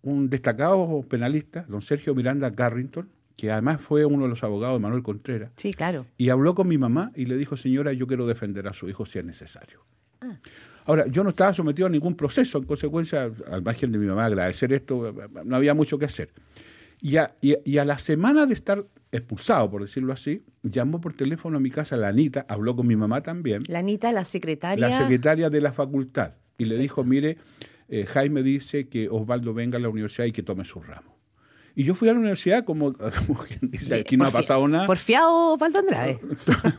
un 0.01 0.29
destacado 0.29 1.03
penalista, 1.07 1.65
don 1.67 1.81
Sergio 1.81 2.13
Miranda 2.13 2.51
Carrington, 2.51 3.09
que 3.37 3.51
además 3.51 3.81
fue 3.81 4.05
uno 4.05 4.23
de 4.23 4.29
los 4.29 4.43
abogados 4.43 4.75
de 4.75 4.83
Manuel 4.83 5.03
Contreras. 5.03 5.51
Sí, 5.57 5.73
claro. 5.73 6.05
Y 6.17 6.29
habló 6.29 6.53
con 6.53 6.67
mi 6.67 6.77
mamá 6.77 7.11
y 7.15 7.25
le 7.25 7.37
dijo, 7.37 7.57
señora, 7.57 7.93
yo 7.93 8.07
quiero 8.07 8.27
defender 8.27 8.67
a 8.67 8.73
su 8.73 8.89
hijo 8.89 9.05
si 9.05 9.19
es 9.19 9.25
necesario. 9.25 9.85
Ah. 10.21 10.37
Ahora, 10.85 11.07
yo 11.07 11.23
no 11.23 11.29
estaba 11.29 11.53
sometido 11.53 11.87
a 11.87 11.89
ningún 11.89 12.15
proceso, 12.15 12.57
en 12.57 12.65
consecuencia, 12.65 13.31
al 13.47 13.61
margen 13.61 13.91
de 13.91 13.99
mi 13.99 14.07
mamá 14.07 14.25
agradecer 14.25 14.73
esto, 14.73 15.15
no 15.45 15.55
había 15.55 15.73
mucho 15.73 15.97
que 15.97 16.05
hacer. 16.05 16.29
Y 17.01 17.17
a, 17.17 17.35
y, 17.41 17.77
a, 17.77 17.85
la 17.85 17.97
semana 17.97 18.45
de 18.45 18.53
estar 18.53 18.83
expulsado, 19.11 19.71
por 19.71 19.81
decirlo 19.81 20.13
así, 20.13 20.43
llamó 20.61 21.01
por 21.01 21.13
teléfono 21.13 21.57
a 21.57 21.59
mi 21.59 21.71
casa 21.71 21.97
la 21.97 22.09
Anita, 22.09 22.45
habló 22.47 22.75
con 22.75 22.85
mi 22.85 22.95
mamá 22.95 23.21
también. 23.21 23.63
La 23.67 23.79
Anita, 23.79 24.11
la 24.11 24.23
secretaria. 24.23 24.87
La 24.87 24.97
secretaria 24.97 25.49
de 25.49 25.61
la 25.61 25.73
facultad. 25.73 26.35
Y 26.59 26.65
le 26.65 26.77
dijo, 26.77 27.03
mire, 27.03 27.37
eh, 27.89 28.05
Jaime 28.05 28.43
dice 28.43 28.87
que 28.87 29.09
Osvaldo 29.09 29.53
venga 29.53 29.77
a 29.77 29.81
la 29.81 29.89
universidad 29.89 30.25
y 30.25 30.31
que 30.31 30.43
tome 30.43 30.63
su 30.63 30.79
ramo. 30.79 31.17
Y 31.75 31.85
yo 31.85 31.95
fui 31.95 32.07
a 32.07 32.13
la 32.13 32.19
universidad 32.19 32.63
como, 32.63 32.93
quien 33.47 33.71
dice, 33.71 33.95
aquí 33.95 34.15
no 34.15 34.25
ha 34.25 34.31
pasado 34.31 34.67
nada. 34.67 34.85
Porfiado 34.85 35.57
Valdo 35.57 35.79
Andrade. 35.79 36.19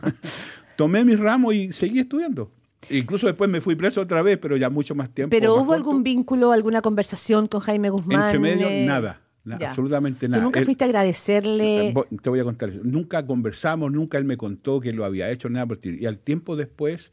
Tomé 0.77 1.03
mi 1.03 1.15
ramo 1.15 1.51
y 1.51 1.73
seguí 1.73 1.99
estudiando. 1.99 2.51
Incluso 2.89 3.27
después 3.27 3.49
me 3.49 3.61
fui 3.61 3.75
preso 3.75 4.01
otra 4.01 4.21
vez, 4.21 4.37
pero 4.37 4.57
ya 4.57 4.69
mucho 4.69 4.95
más 4.95 5.09
tiempo. 5.09 5.31
¿Pero 5.31 5.55
hubo 5.55 5.73
algún 5.73 6.03
vínculo, 6.03 6.51
alguna 6.51 6.81
conversación 6.81 7.47
con 7.47 7.61
Jaime 7.61 7.89
Guzmán? 7.89 8.25
Entre 8.25 8.39
medio, 8.39 8.67
nada. 8.85 9.21
Absolutamente 9.51 10.27
nada. 10.27 10.41
¿Tú 10.41 10.45
nunca 10.45 10.61
fuiste 10.63 10.83
a 10.83 10.87
agradecerle? 10.87 11.87
Eh, 11.87 11.93
te 12.21 12.29
voy 12.29 12.39
a 12.39 12.43
contar 12.43 12.69
eso. 12.69 12.81
Nunca 12.83 13.25
conversamos, 13.25 13.91
nunca 13.91 14.17
él 14.17 14.25
me 14.25 14.37
contó 14.37 14.79
que 14.79 14.93
lo 14.93 15.05
había 15.05 15.29
hecho, 15.29 15.49
nada 15.49 15.65
por 15.65 15.79
Y 15.83 16.05
al 16.05 16.19
tiempo 16.19 16.55
después, 16.55 17.11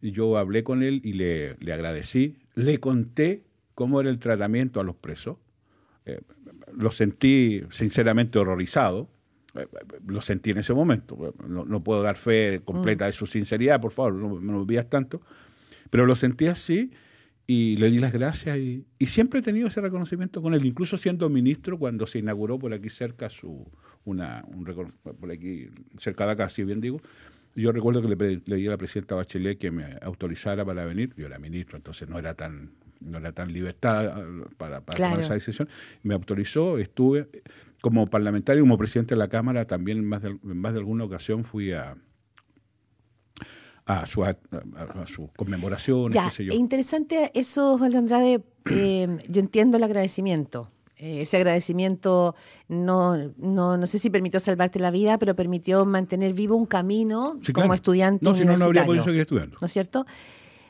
yo 0.00 0.36
hablé 0.36 0.64
con 0.64 0.82
él 0.82 1.00
y 1.04 1.14
le, 1.14 1.56
le 1.60 1.72
agradecí. 1.72 2.36
Le 2.54 2.78
conté 2.78 3.44
cómo 3.74 4.00
era 4.00 4.10
el 4.10 4.18
tratamiento 4.18 4.80
a 4.80 4.84
los 4.84 4.96
presos. 4.96 5.38
Eh, 6.04 6.20
lo 6.74 6.90
sentí 6.90 7.62
sinceramente 7.70 8.38
horrorizado. 8.38 9.08
Eh, 9.54 9.66
lo 10.06 10.20
sentí 10.20 10.50
en 10.50 10.58
ese 10.58 10.74
momento. 10.74 11.34
No, 11.46 11.82
puedo 11.84 12.02
dar 12.02 12.16
fe 12.16 12.60
completa 12.64 13.06
de 13.06 13.12
su 13.12 13.26
sinceridad, 13.26 13.80
por 13.80 13.92
favor, 13.92 14.14
no, 14.14 14.36
me 14.36 14.52
lo 14.52 14.60
olvides 14.60 14.88
tanto. 14.88 15.20
Pero 15.90 16.06
lo 16.06 16.16
sentí 16.16 16.46
así 16.46 16.90
y 17.46 17.76
le 17.76 17.90
di 17.90 17.98
las 17.98 18.12
gracias 18.12 18.56
y, 18.58 18.86
siempre 19.06 19.40
he 19.40 19.42
tenido 19.42 19.68
ese 19.68 19.80
reconocimiento 19.80 20.40
con 20.40 20.54
él, 20.54 20.64
incluso 20.64 20.96
siendo 20.96 21.28
ministro 21.28 21.78
cuando 21.78 22.06
se 22.06 22.18
inauguró 22.18 22.58
por 22.58 22.72
aquí 22.72 22.88
cerca 22.88 23.28
su 23.28 23.66
una 24.04 24.44
un 24.48 24.64
por 25.20 25.30
aquí 25.30 25.68
cerca 25.98 26.26
de 26.26 26.32
acá, 26.32 26.48
si 26.48 26.64
bien 26.64 26.80
digo. 26.80 27.00
Yo 27.54 27.70
recuerdo 27.70 28.00
que 28.00 28.08
le, 28.08 28.40
le 28.46 28.56
di 28.56 28.66
a 28.66 28.70
la 28.70 28.78
presidenta 28.78 29.14
Bachelet 29.14 29.58
que 29.58 29.70
me 29.70 29.98
autorizara 30.00 30.64
para 30.64 30.86
venir, 30.86 31.12
yo 31.16 31.26
era 31.26 31.38
ministro, 31.38 31.76
entonces 31.76 32.08
no 32.08 32.18
era 32.18 32.34
tan 32.34 32.70
no 33.04 33.18
era 33.18 33.32
tan 33.32 33.52
libertad 33.52 34.22
para, 34.56 34.80
tomar 34.80 35.20
esa 35.20 35.34
decisión. 35.34 35.68
Me 36.02 36.14
autorizó, 36.14 36.78
estuve 36.78 37.28
como 37.80 38.06
parlamentario, 38.06 38.62
como 38.62 38.78
presidente 38.78 39.14
de 39.14 39.18
la 39.18 39.28
Cámara, 39.28 39.66
también 39.66 39.98
en 39.98 40.04
más 40.06 40.22
de, 40.22 40.28
en 40.28 40.56
más 40.56 40.72
de 40.72 40.78
alguna 40.78 41.04
ocasión 41.04 41.44
fui 41.44 41.72
a, 41.72 41.96
a 43.86 44.06
su, 44.06 44.24
a, 44.24 44.36
su 45.06 45.28
conmemoración. 45.36 46.12
Ya, 46.12 46.30
interesante 46.50 47.30
eso, 47.34 47.74
Osvaldo 47.74 47.98
Andrade. 47.98 48.42
Eh, 48.70 49.18
yo 49.28 49.40
entiendo 49.40 49.76
el 49.76 49.82
agradecimiento. 49.82 50.70
Eh, 50.96 51.22
ese 51.22 51.38
agradecimiento 51.38 52.36
no, 52.68 53.16
no, 53.36 53.76
no 53.76 53.86
sé 53.88 53.98
si 53.98 54.08
permitió 54.08 54.38
salvarte 54.38 54.78
la 54.78 54.92
vida, 54.92 55.18
pero 55.18 55.34
permitió 55.34 55.84
mantener 55.84 56.32
vivo 56.32 56.54
un 56.54 56.66
camino 56.66 57.40
como 57.52 57.74
estudiante. 57.74 58.24
No, 58.24 58.34
si 58.34 58.44
no, 58.44 58.56
no 58.56 58.66
habría 58.66 58.86
podido 58.86 59.04
seguir 59.04 59.22
estudiando. 59.22 59.58
¿No 59.60 59.66
es 59.66 59.72
cierto? 59.72 60.06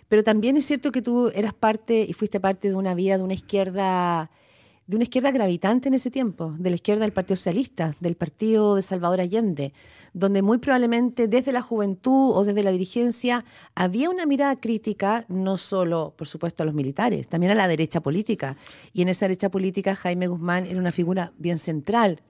Pero 0.08 0.24
también 0.24 0.56
es 0.56 0.64
cierto 0.64 0.90
que 0.90 1.02
tú 1.02 1.30
eras 1.34 1.52
parte 1.54 2.06
y 2.08 2.12
fuiste 2.14 2.40
parte 2.40 2.68
de 2.68 2.74
una 2.74 2.94
vía 2.94 3.18
de 3.18 3.24
una 3.24 3.34
izquierda 3.34 4.30
de 4.92 4.96
una 4.96 5.04
izquierda 5.04 5.30
gravitante 5.30 5.88
en 5.88 5.94
ese 5.94 6.10
tiempo, 6.10 6.54
de 6.58 6.68
la 6.68 6.76
izquierda 6.76 7.02
del 7.02 7.14
Partido 7.14 7.36
Socialista, 7.36 7.94
del 8.00 8.14
Partido 8.14 8.76
de 8.76 8.82
Salvador 8.82 9.22
Allende, 9.22 9.72
donde 10.12 10.42
muy 10.42 10.58
probablemente 10.58 11.28
desde 11.28 11.50
la 11.50 11.62
juventud 11.62 12.32
o 12.34 12.44
desde 12.44 12.62
la 12.62 12.70
dirigencia 12.70 13.44
había 13.74 14.10
una 14.10 14.26
mirada 14.26 14.60
crítica, 14.60 15.24
no 15.28 15.56
solo, 15.56 16.12
por 16.16 16.28
supuesto, 16.28 16.62
a 16.62 16.66
los 16.66 16.74
militares, 16.74 17.26
también 17.26 17.52
a 17.52 17.54
la 17.54 17.68
derecha 17.68 18.02
política. 18.02 18.58
Y 18.92 19.00
en 19.00 19.08
esa 19.08 19.24
derecha 19.24 19.50
política 19.50 19.96
Jaime 19.96 20.26
Guzmán 20.26 20.66
era 20.66 20.78
una 20.78 20.92
figura 20.92 21.32
bien 21.38 21.58
central, 21.58 22.20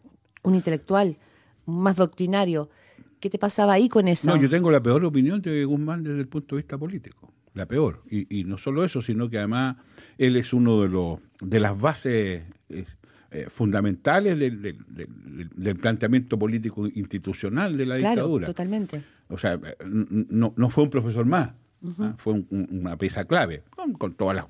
un 0.45 0.55
intelectual, 0.55 1.19
más 1.67 1.97
doctrinario. 1.97 2.71
¿Qué 3.19 3.29
te 3.29 3.39
pasaba 3.39 3.73
ahí 3.73 3.89
con 3.89 4.07
eso? 4.07 4.31
No, 4.31 4.41
yo 4.41 4.49
tengo 4.49 4.71
la 4.71 4.81
peor 4.81 5.05
opinión 5.05 5.43
de 5.43 5.65
Guzmán 5.65 6.03
desde 6.03 6.21
el 6.21 6.29
punto 6.29 6.55
de 6.55 6.63
vista 6.63 6.79
político 6.79 7.33
la 7.55 7.67
peor. 7.67 8.03
Y, 8.11 8.41
y, 8.41 8.45
no 8.45 8.59
solo 8.59 8.85
eso, 8.85 9.03
sino 9.03 9.29
que 9.29 9.39
además 9.39 9.77
él 10.19 10.37
es 10.37 10.53
uno 10.53 10.83
de 10.83 10.89
los 10.89 11.19
de 11.41 11.61
las 11.61 11.79
bases 11.79 12.43
eh, 12.69 12.85
eh, 13.31 13.47
fundamentales 13.49 14.39
del, 14.39 14.61
del, 14.61 15.77
planteamiento 15.77 16.39
político 16.39 16.87
institucional 16.87 17.77
de 17.77 17.87
la 17.87 17.97
claro, 17.97 18.11
dictadura. 18.15 18.47
Totalmente. 18.47 19.03
O 19.29 19.39
sea, 19.39 19.59
no, 19.87 20.53
no 20.57 20.71
fue 20.71 20.85
un 20.85 20.91
profesor 20.91 21.25
más, 21.25 21.55
¿ah? 21.99 22.15
fue 22.19 22.43
una 22.51 22.97
pieza 22.99 23.25
clave, 23.25 23.63
con, 23.99 24.15
todas 24.15 24.37
las 24.37 24.47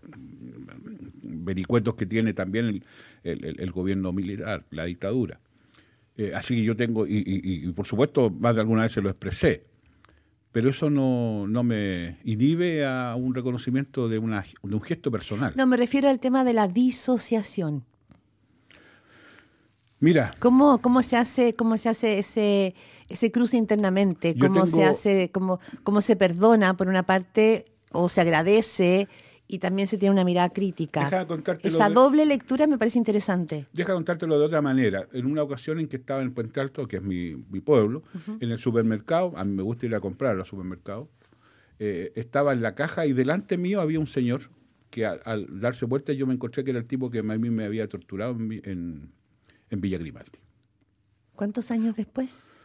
vericuetos 1.22 1.94
que 1.94 2.06
tiene 2.06 2.34
también 2.34 2.82
el, 3.22 3.44
el, 3.58 3.70
gobierno 3.70 4.12
militar, 4.12 4.64
la 4.70 4.84
dictadura. 4.84 5.40
Eh, 6.16 6.32
así 6.34 6.56
que 6.56 6.64
yo 6.64 6.76
tengo, 6.76 7.06
y, 7.06 7.18
y, 7.18 7.68
y 7.68 7.72
por 7.72 7.86
supuesto, 7.86 8.30
más 8.30 8.54
de 8.56 8.62
alguna 8.62 8.82
vez 8.82 8.92
se 8.92 9.00
lo 9.00 9.10
expresé, 9.10 9.64
pero 10.52 10.68
eso 10.68 10.90
no, 10.90 11.46
no 11.48 11.62
me 11.62 12.18
inhibe 12.24 12.86
a 12.86 13.14
un 13.16 13.34
reconocimiento 13.34 14.08
de, 14.08 14.18
una, 14.18 14.44
de 14.62 14.74
un 14.74 14.82
gesto 14.82 15.10
personal. 15.10 15.54
No, 15.56 15.66
me 15.66 15.78
refiero 15.78 16.08
al 16.10 16.20
tema 16.20 16.44
de 16.44 16.52
la 16.52 16.68
disociación. 16.68 17.84
Mira. 19.98 20.34
¿Cómo, 20.40 20.78
cómo 20.82 21.02
se 21.02 21.16
hace, 21.16 21.54
cómo 21.54 21.78
se 21.78 21.88
hace 21.88 22.18
ese, 22.18 22.74
ese 23.08 23.32
cruce 23.32 23.56
internamente? 23.56 24.36
¿Cómo 24.36 24.66
se 24.66 24.84
hace, 24.84 25.30
cómo, 25.30 25.58
cómo 25.84 26.00
se 26.02 26.16
perdona 26.16 26.76
por 26.76 26.88
una 26.88 27.04
parte 27.04 27.66
o 27.90 28.08
se 28.08 28.20
agradece 28.20 29.08
y 29.52 29.58
también 29.58 29.86
se 29.86 29.98
tiene 29.98 30.14
una 30.14 30.24
mirada 30.24 30.48
crítica. 30.48 31.26
Esa 31.62 31.90
doble 31.90 32.24
lectura 32.24 32.66
me 32.66 32.78
parece 32.78 32.96
interesante. 32.96 33.66
Deja 33.74 33.92
contártelo 33.92 34.38
de 34.38 34.46
otra 34.46 34.62
manera. 34.62 35.06
En 35.12 35.26
una 35.26 35.42
ocasión 35.42 35.78
en 35.78 35.88
que 35.88 35.96
estaba 35.96 36.22
en 36.22 36.32
Puente 36.32 36.58
Alto, 36.58 36.88
que 36.88 36.96
es 36.96 37.02
mi, 37.02 37.34
pueblo, 37.60 38.02
en 38.40 38.50
el 38.50 38.58
supermercado, 38.58 39.34
a 39.36 39.44
mí 39.44 39.54
me 39.54 39.62
gusta 39.62 39.84
ir 39.84 39.94
a 39.94 40.00
comprar 40.00 40.38
al 40.38 40.46
supermercado, 40.46 41.10
eh, 41.78 42.12
estaba 42.14 42.54
en 42.54 42.62
la 42.62 42.74
caja 42.74 43.04
y 43.04 43.12
delante 43.12 43.58
mío 43.58 43.82
había 43.82 44.00
un 44.00 44.06
señor 44.06 44.50
que 44.88 45.04
al, 45.04 45.60
darse 45.60 45.84
vuelta 45.84 46.14
yo 46.14 46.26
me 46.26 46.32
encontré 46.32 46.64
que 46.64 46.70
era 46.70 46.78
el 46.78 46.86
tipo 46.86 47.10
que 47.10 47.18
a 47.18 47.22
mí 47.22 47.50
me 47.50 47.66
había 47.66 47.86
torturado 47.88 48.32
en, 48.32 49.12
en 49.68 49.80
Villa 49.82 49.98
Grimaldi. 49.98 50.38
¿Cuántos 51.36 51.70
años 51.70 51.96
después? 51.96 52.58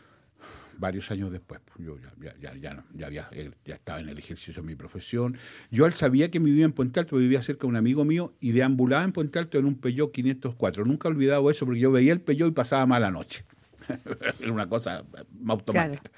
Varios 0.77 1.11
años 1.11 1.31
después. 1.31 1.59
Pues, 1.65 1.85
yo 1.85 1.97
ya, 1.97 2.35
ya, 2.39 2.55
ya, 2.55 2.83
ya, 2.93 3.07
había, 3.07 3.29
ya 3.65 3.75
estaba 3.75 3.99
en 3.99 4.09
el 4.09 4.17
ejercicio 4.17 4.61
de 4.61 4.67
mi 4.67 4.75
profesión. 4.75 5.37
Yo 5.71 5.85
él 5.85 5.93
sabía 5.93 6.29
que 6.31 6.39
vivía 6.39 6.65
en 6.65 6.73
Puente 6.73 6.99
Alto, 6.99 7.17
vivía 7.17 7.41
cerca 7.41 7.61
de 7.61 7.67
un 7.67 7.75
amigo 7.75 8.05
mío 8.05 8.33
y 8.39 8.51
deambulaba 8.51 9.03
en 9.03 9.11
Puente 9.11 9.39
Alto 9.39 9.57
en 9.57 9.65
un 9.65 9.75
Peugeot 9.75 10.11
504. 10.11 10.85
Nunca 10.85 11.07
he 11.07 11.11
olvidado 11.11 11.49
eso 11.49 11.65
porque 11.65 11.79
yo 11.79 11.91
veía 11.91 12.13
el 12.13 12.21
Peugeot 12.21 12.49
y 12.49 12.53
pasaba 12.53 12.85
mala 12.85 13.11
noche. 13.11 13.43
Era 14.41 14.51
una 14.51 14.67
cosa 14.67 15.03
automática. 15.47 16.11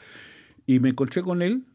Y 0.65 0.79
me 0.79 0.89
encontré 0.89 1.21
con 1.21 1.41
él. 1.41 1.65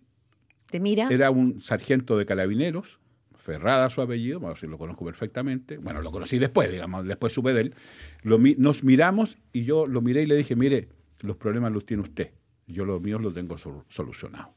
¿Te 0.66 0.80
mira? 0.80 1.08
Era 1.10 1.30
un 1.30 1.58
sargento 1.60 2.16
de 2.16 2.26
carabineros, 2.26 2.98
Ferrada 3.36 3.90
su 3.90 4.00
apellido, 4.00 4.40
bueno, 4.40 4.56
si 4.56 4.66
lo 4.66 4.78
conozco 4.78 5.04
perfectamente. 5.04 5.76
Bueno, 5.76 6.00
lo 6.00 6.10
conocí 6.10 6.38
después, 6.38 6.72
digamos, 6.72 7.04
después 7.04 7.30
supe 7.30 7.52
de 7.52 7.60
él. 7.60 7.74
Lo, 8.22 8.38
nos 8.38 8.82
miramos 8.82 9.36
y 9.52 9.64
yo 9.64 9.84
lo 9.84 10.00
miré 10.00 10.22
y 10.22 10.26
le 10.26 10.34
dije, 10.34 10.56
mire, 10.56 10.88
los 11.20 11.36
problemas 11.36 11.70
los 11.70 11.84
tiene 11.84 12.04
usted 12.04 12.30
yo 12.66 12.84
los 12.84 13.00
míos 13.00 13.20
los 13.20 13.34
tengo 13.34 13.56
solucionados. 13.88 14.54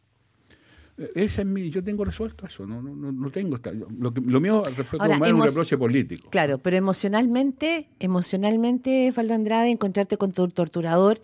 E-, 0.97 1.11
ese 1.15 1.41
es 1.41 1.47
mi, 1.47 1.69
yo 1.69 1.83
tengo 1.83 2.03
resuelto 2.03 2.45
eso, 2.45 2.65
no, 2.65 2.81
no, 2.81 3.11
no 3.11 3.29
tengo. 3.29 3.59
Lo, 3.99 4.13
que, 4.13 4.21
lo 4.21 4.41
mío 4.41 4.63
respecto 4.65 5.03
a 5.03 5.07
es 5.07 5.33
un 5.33 5.43
reproche 5.43 5.77
político. 5.77 6.29
Claro, 6.29 6.57
pero 6.57 6.77
emocionalmente, 6.77 7.89
emocionalmente, 7.99 9.11
Faldo 9.13 9.33
Andrade, 9.33 9.69
encontrarte 9.69 10.17
con 10.17 10.31
tu 10.31 10.47
torturador 10.49 11.21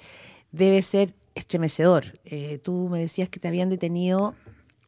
debe 0.52 0.82
ser 0.82 1.14
estremecedor. 1.36 2.20
Eh, 2.26 2.60
tú 2.60 2.90
me 2.90 3.00
decías 3.00 3.30
que 3.30 3.40
te 3.40 3.48
habían 3.48 3.70
detenido 3.70 4.36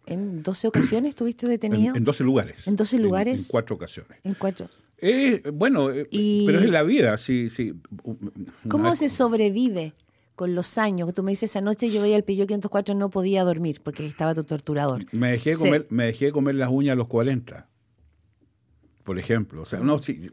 en 0.05 0.43
12 0.43 0.67
ocasiones, 0.67 1.09
¿estuviste 1.09 1.47
detenido? 1.47 1.95
En, 1.95 2.03
12 2.03 2.23
lugares. 2.23 2.67
En 2.67 2.75
12 2.75 2.99
lugares. 2.99 3.41
En, 3.41 3.47
cuatro 3.49 3.75
ocasiones. 3.75 4.19
En 4.23 4.35
cuatro. 4.35 4.69
Eh, 4.99 5.41
bueno, 5.53 5.91
eh, 5.91 6.07
pero 6.45 6.59
es 6.59 6.69
la 6.69 6.83
vida, 6.83 7.17
sí, 7.17 7.49
sí. 7.49 7.73
¿Cómo 8.69 8.95
se 8.95 9.09
sobrevive 9.09 9.93
con 10.35 10.53
los 10.53 10.77
años, 10.77 11.13
tú 11.13 11.23
me 11.23 11.31
dices, 11.31 11.55
anoche 11.55 11.89
yo 11.89 12.01
veía 12.01 12.17
el 12.17 12.23
Peugeot 12.23 12.47
504 12.47 12.93
no 12.95 13.09
podía 13.09 13.43
dormir 13.43 13.81
porque 13.81 14.05
estaba 14.05 14.35
tu 14.35 14.43
torturador. 14.43 15.05
Me 15.11 15.31
dejé, 15.31 15.55
comer, 15.55 15.87
me 15.89 16.05
dejé 16.05 16.31
comer 16.31 16.55
las 16.55 16.69
uñas 16.69 16.93
a 16.93 16.95
los 16.95 17.07
40, 17.07 17.67
por 19.03 19.17
ejemplo. 19.17 19.61
O 19.61 19.65
sea, 19.65 19.79
no, 19.79 19.99
sí. 19.99 20.29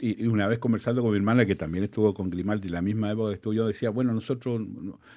Y, 0.00 0.26
una 0.26 0.48
vez 0.48 0.58
conversando 0.58 1.02
con 1.02 1.12
mi 1.12 1.16
hermana, 1.16 1.46
que 1.46 1.54
también 1.54 1.84
estuvo 1.84 2.12
con 2.12 2.28
Grimaldi 2.28 2.68
la 2.68 2.82
misma 2.82 3.12
época 3.12 3.30
que 3.30 3.36
estuvo 3.36 3.52
yo, 3.52 3.68
decía, 3.68 3.90
bueno, 3.90 4.12
nosotros 4.12 4.60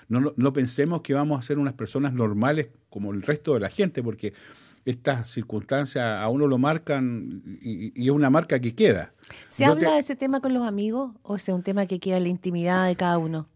no, 0.08 0.34
no, 0.36 0.54
pensemos 0.54 1.02
que 1.02 1.16
vamos 1.16 1.40
a 1.40 1.42
ser 1.42 1.58
unas 1.58 1.74
personas 1.74 2.14
normales 2.14 2.70
como 2.90 3.12
el 3.12 3.24
resto 3.24 3.56
de 3.56 3.62
la 3.62 3.70
gente, 3.70 4.04
porque 4.04 4.34
estas 4.86 5.32
circunstancias 5.32 6.04
a 6.06 6.30
uno 6.30 6.46
lo 6.46 6.60
marcan 6.60 7.42
y, 7.60 8.06
es 8.06 8.12
una 8.12 8.30
marca 8.30 8.60
que 8.60 8.76
queda. 8.76 9.14
¿Se 9.48 9.66
habla 9.66 9.94
de 9.94 10.00
ese 10.00 10.16
tema 10.16 10.40
con 10.40 10.54
los 10.54 10.68
amigos 10.68 11.14
o 11.24 11.36
es 11.36 11.50
un 11.50 11.64
tema 11.64 11.88
que 11.88 12.00
queda 12.00 12.18
en 12.18 12.24
la 12.24 12.30
intimidad 12.30 12.86
de 12.86 12.96
cada 12.96 13.18
uno? 13.18 13.50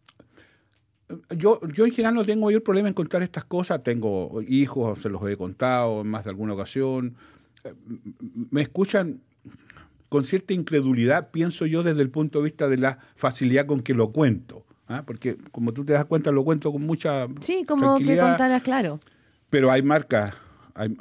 Yo, 1.35 1.59
yo 1.73 1.85
en 1.85 1.91
general 1.91 2.15
no 2.15 2.25
tengo 2.25 2.45
mayor 2.45 2.63
problema 2.63 2.87
en 2.87 2.93
contar 2.93 3.23
estas 3.23 3.45
cosas. 3.45 3.83
Tengo 3.83 4.41
hijos, 4.47 5.01
se 5.01 5.09
los 5.09 5.27
he 5.29 5.37
contado 5.37 6.01
en 6.01 6.07
más 6.07 6.23
de 6.23 6.29
alguna 6.29 6.53
ocasión. 6.53 7.15
Me 8.51 8.61
escuchan 8.61 9.21
con 10.07 10.25
cierta 10.25 10.53
incredulidad, 10.53 11.29
pienso 11.31 11.65
yo, 11.65 11.83
desde 11.83 12.01
el 12.01 12.09
punto 12.09 12.39
de 12.39 12.45
vista 12.45 12.67
de 12.67 12.77
la 12.77 12.99
facilidad 13.15 13.65
con 13.65 13.81
que 13.81 13.93
lo 13.93 14.11
cuento. 14.11 14.65
¿ah? 14.87 15.03
Porque 15.05 15.37
como 15.51 15.73
tú 15.73 15.85
te 15.85 15.93
das 15.93 16.05
cuenta, 16.05 16.31
lo 16.31 16.43
cuento 16.43 16.71
con 16.71 16.81
mucha. 16.81 17.27
Sí, 17.39 17.63
como 17.67 17.97
que 17.99 18.17
contaras 18.17 18.61
claro. 18.61 18.99
Pero 19.49 19.71
hay 19.71 19.81
marcas. 19.81 20.33
Hay... 20.73 20.95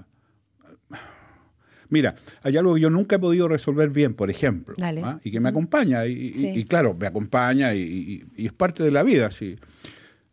Mira, 1.91 2.17
hay 2.43 2.57
algo 2.59 2.75
que 2.75 2.83
yo 2.83 2.91
nunca 2.91 3.17
he 3.17 3.19
podido 3.19 3.49
resolver 3.49 3.88
bien, 3.88 4.12
por 4.12 4.29
ejemplo, 4.29 4.75
¿ah? 5.03 5.21
y 5.25 5.31
que 5.31 5.41
me 5.41 5.49
acompaña, 5.49 6.05
y, 6.05 6.65
claro, 6.67 6.95
me 6.95 7.07
acompaña 7.07 7.75
y, 7.75 8.27
es 8.37 8.53
parte 8.53 8.83
de 8.83 8.91
la 8.91 9.03
vida. 9.03 9.31
Sí. 9.31 9.57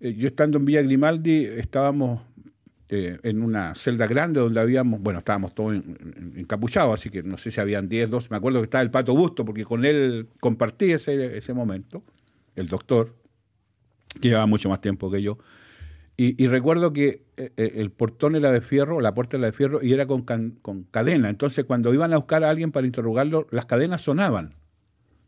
Eh, 0.06 0.14
yo 0.14 0.28
estando 0.28 0.60
en 0.60 0.66
Villa 0.66 0.84
Grimaldi 0.84 1.46
estábamos 1.46 2.22
eh, 2.90 3.18
en 3.24 3.42
una 3.42 3.74
celda 3.74 4.06
grande 4.06 4.40
donde 4.40 4.60
habíamos, 4.60 5.02
bueno, 5.02 5.18
estábamos 5.18 5.56
todos 5.56 5.82
encapuchados, 6.36 6.94
así 6.94 7.10
que 7.10 7.24
no 7.24 7.40
sé 7.40 7.50
si 7.50 7.60
habían 7.60 7.90
10, 7.90 8.12
12, 8.12 8.28
me 8.30 8.38
acuerdo 8.38 8.60
que 8.60 8.66
estaba 8.66 8.84
el 8.84 8.92
Pato 8.92 9.16
Busto, 9.16 9.44
porque 9.44 9.66
con 9.66 9.84
él 9.84 10.28
compartí 10.40 10.92
ese, 10.92 11.36
ese 11.36 11.56
momento, 11.56 12.04
el 12.56 12.68
doctor, 12.68 13.16
que 14.22 14.28
llevaba 14.28 14.46
mucho 14.46 14.70
más 14.70 14.80
tiempo 14.80 15.10
que 15.10 15.24
yo, 15.24 15.40
y, 16.18 16.48
recuerdo 16.48 16.94
que 16.94 17.24
eh, 17.36 17.52
el 17.58 17.92
portón 17.92 18.36
era 18.36 18.52
de 18.52 18.62
fierro, 18.62 19.02
la 19.02 19.14
puerta 19.14 19.36
era 19.36 19.48
de 19.48 19.52
fierro 19.52 19.84
y 19.84 19.92
era 19.92 20.06
con, 20.06 20.22
con 20.22 20.84
cadena, 20.92 21.30
entonces 21.30 21.66
cuando 21.66 21.94
iban 21.94 22.14
a 22.14 22.18
buscar 22.18 22.44
a 22.44 22.52
alguien 22.52 22.72
para 22.72 22.86
interrogarlo, 22.86 23.48
las 23.50 23.66
cadenas 23.66 24.02
sonaban, 24.02 24.54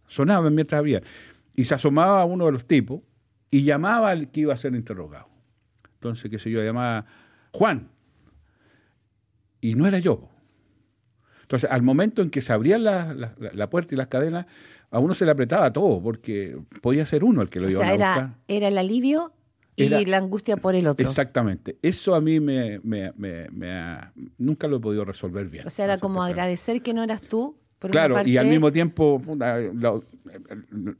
sonaban 0.06 0.54
mientras 0.54 0.78
había, 0.78 1.02
y 1.56 1.64
se 1.64 1.74
asomaba 1.74 2.24
uno 2.26 2.46
de 2.46 2.52
los 2.52 2.66
tipos, 2.66 3.02
y 3.52 3.64
llamaba 3.64 4.10
al 4.10 4.30
que 4.32 4.42
iba 4.42 4.54
a 4.54 4.58
ser 4.58 4.74
interrogado. 4.76 5.28
Entonces, 5.96 6.30
qué 6.30 6.38
sé 6.40 6.52
yo, 6.52 6.62
llamaba 6.64 7.06
Juan. 7.52 7.90
Y 9.62 9.76
no 9.76 9.88
era 9.88 10.00
yo. 10.00 10.30
Entonces, 11.42 11.70
al 11.72 11.82
momento 11.82 12.22
en 12.22 12.30
que 12.30 12.42
se 12.42 12.54
abrían 12.54 12.84
la, 12.84 13.14
la, 13.14 13.34
la 13.54 13.70
puerta 13.70 13.96
y 13.96 13.98
las 13.98 14.08
cadenas, 14.08 14.46
a 14.92 15.00
uno 15.00 15.14
se 15.14 15.26
le 15.26 15.32
apretaba 15.32 15.72
todo, 15.72 16.02
porque 16.02 16.60
podía 16.82 17.06
ser 17.06 17.24
uno 17.24 17.42
el 17.42 17.50
que 17.50 17.60
lo 17.60 17.68
o 17.68 17.72
iba 17.72 17.80
sea, 17.80 17.90
a 17.90 17.94
era, 17.94 18.08
buscar. 18.14 18.38
era 18.48 18.68
el 18.68 18.78
alivio 18.78 19.34
y 19.76 19.84
Era- 19.86 20.02
la 20.02 20.18
angustia 20.18 20.58
por 20.58 20.76
el 20.76 20.88
otro. 20.88 21.06
Exactamente. 21.06 21.78
Eso 21.82 22.16
a 22.16 22.22
mí 22.22 22.40
me, 22.40 22.80
me- 22.84 23.14
me- 23.16 23.48
me 23.50 23.72
ha- 23.72 24.12
nunca 24.38 24.68
lo 24.68 24.78
he 24.78 24.80
podido 24.80 25.06
resolver 25.06 25.48
bien. 25.50 25.66
O 25.66 25.70
sea, 25.70 25.86
era 25.86 25.98
como 25.98 26.22
agradecer 26.24 26.82
que 26.82 26.94
no 26.94 27.04
eras 27.04 27.22
tú. 27.22 27.58
Por 27.80 27.92
Claro, 27.92 28.16
y 28.26 28.38
al 28.38 28.48
mismo 28.48 28.72
tiempo 28.72 29.22
la, 29.38 29.60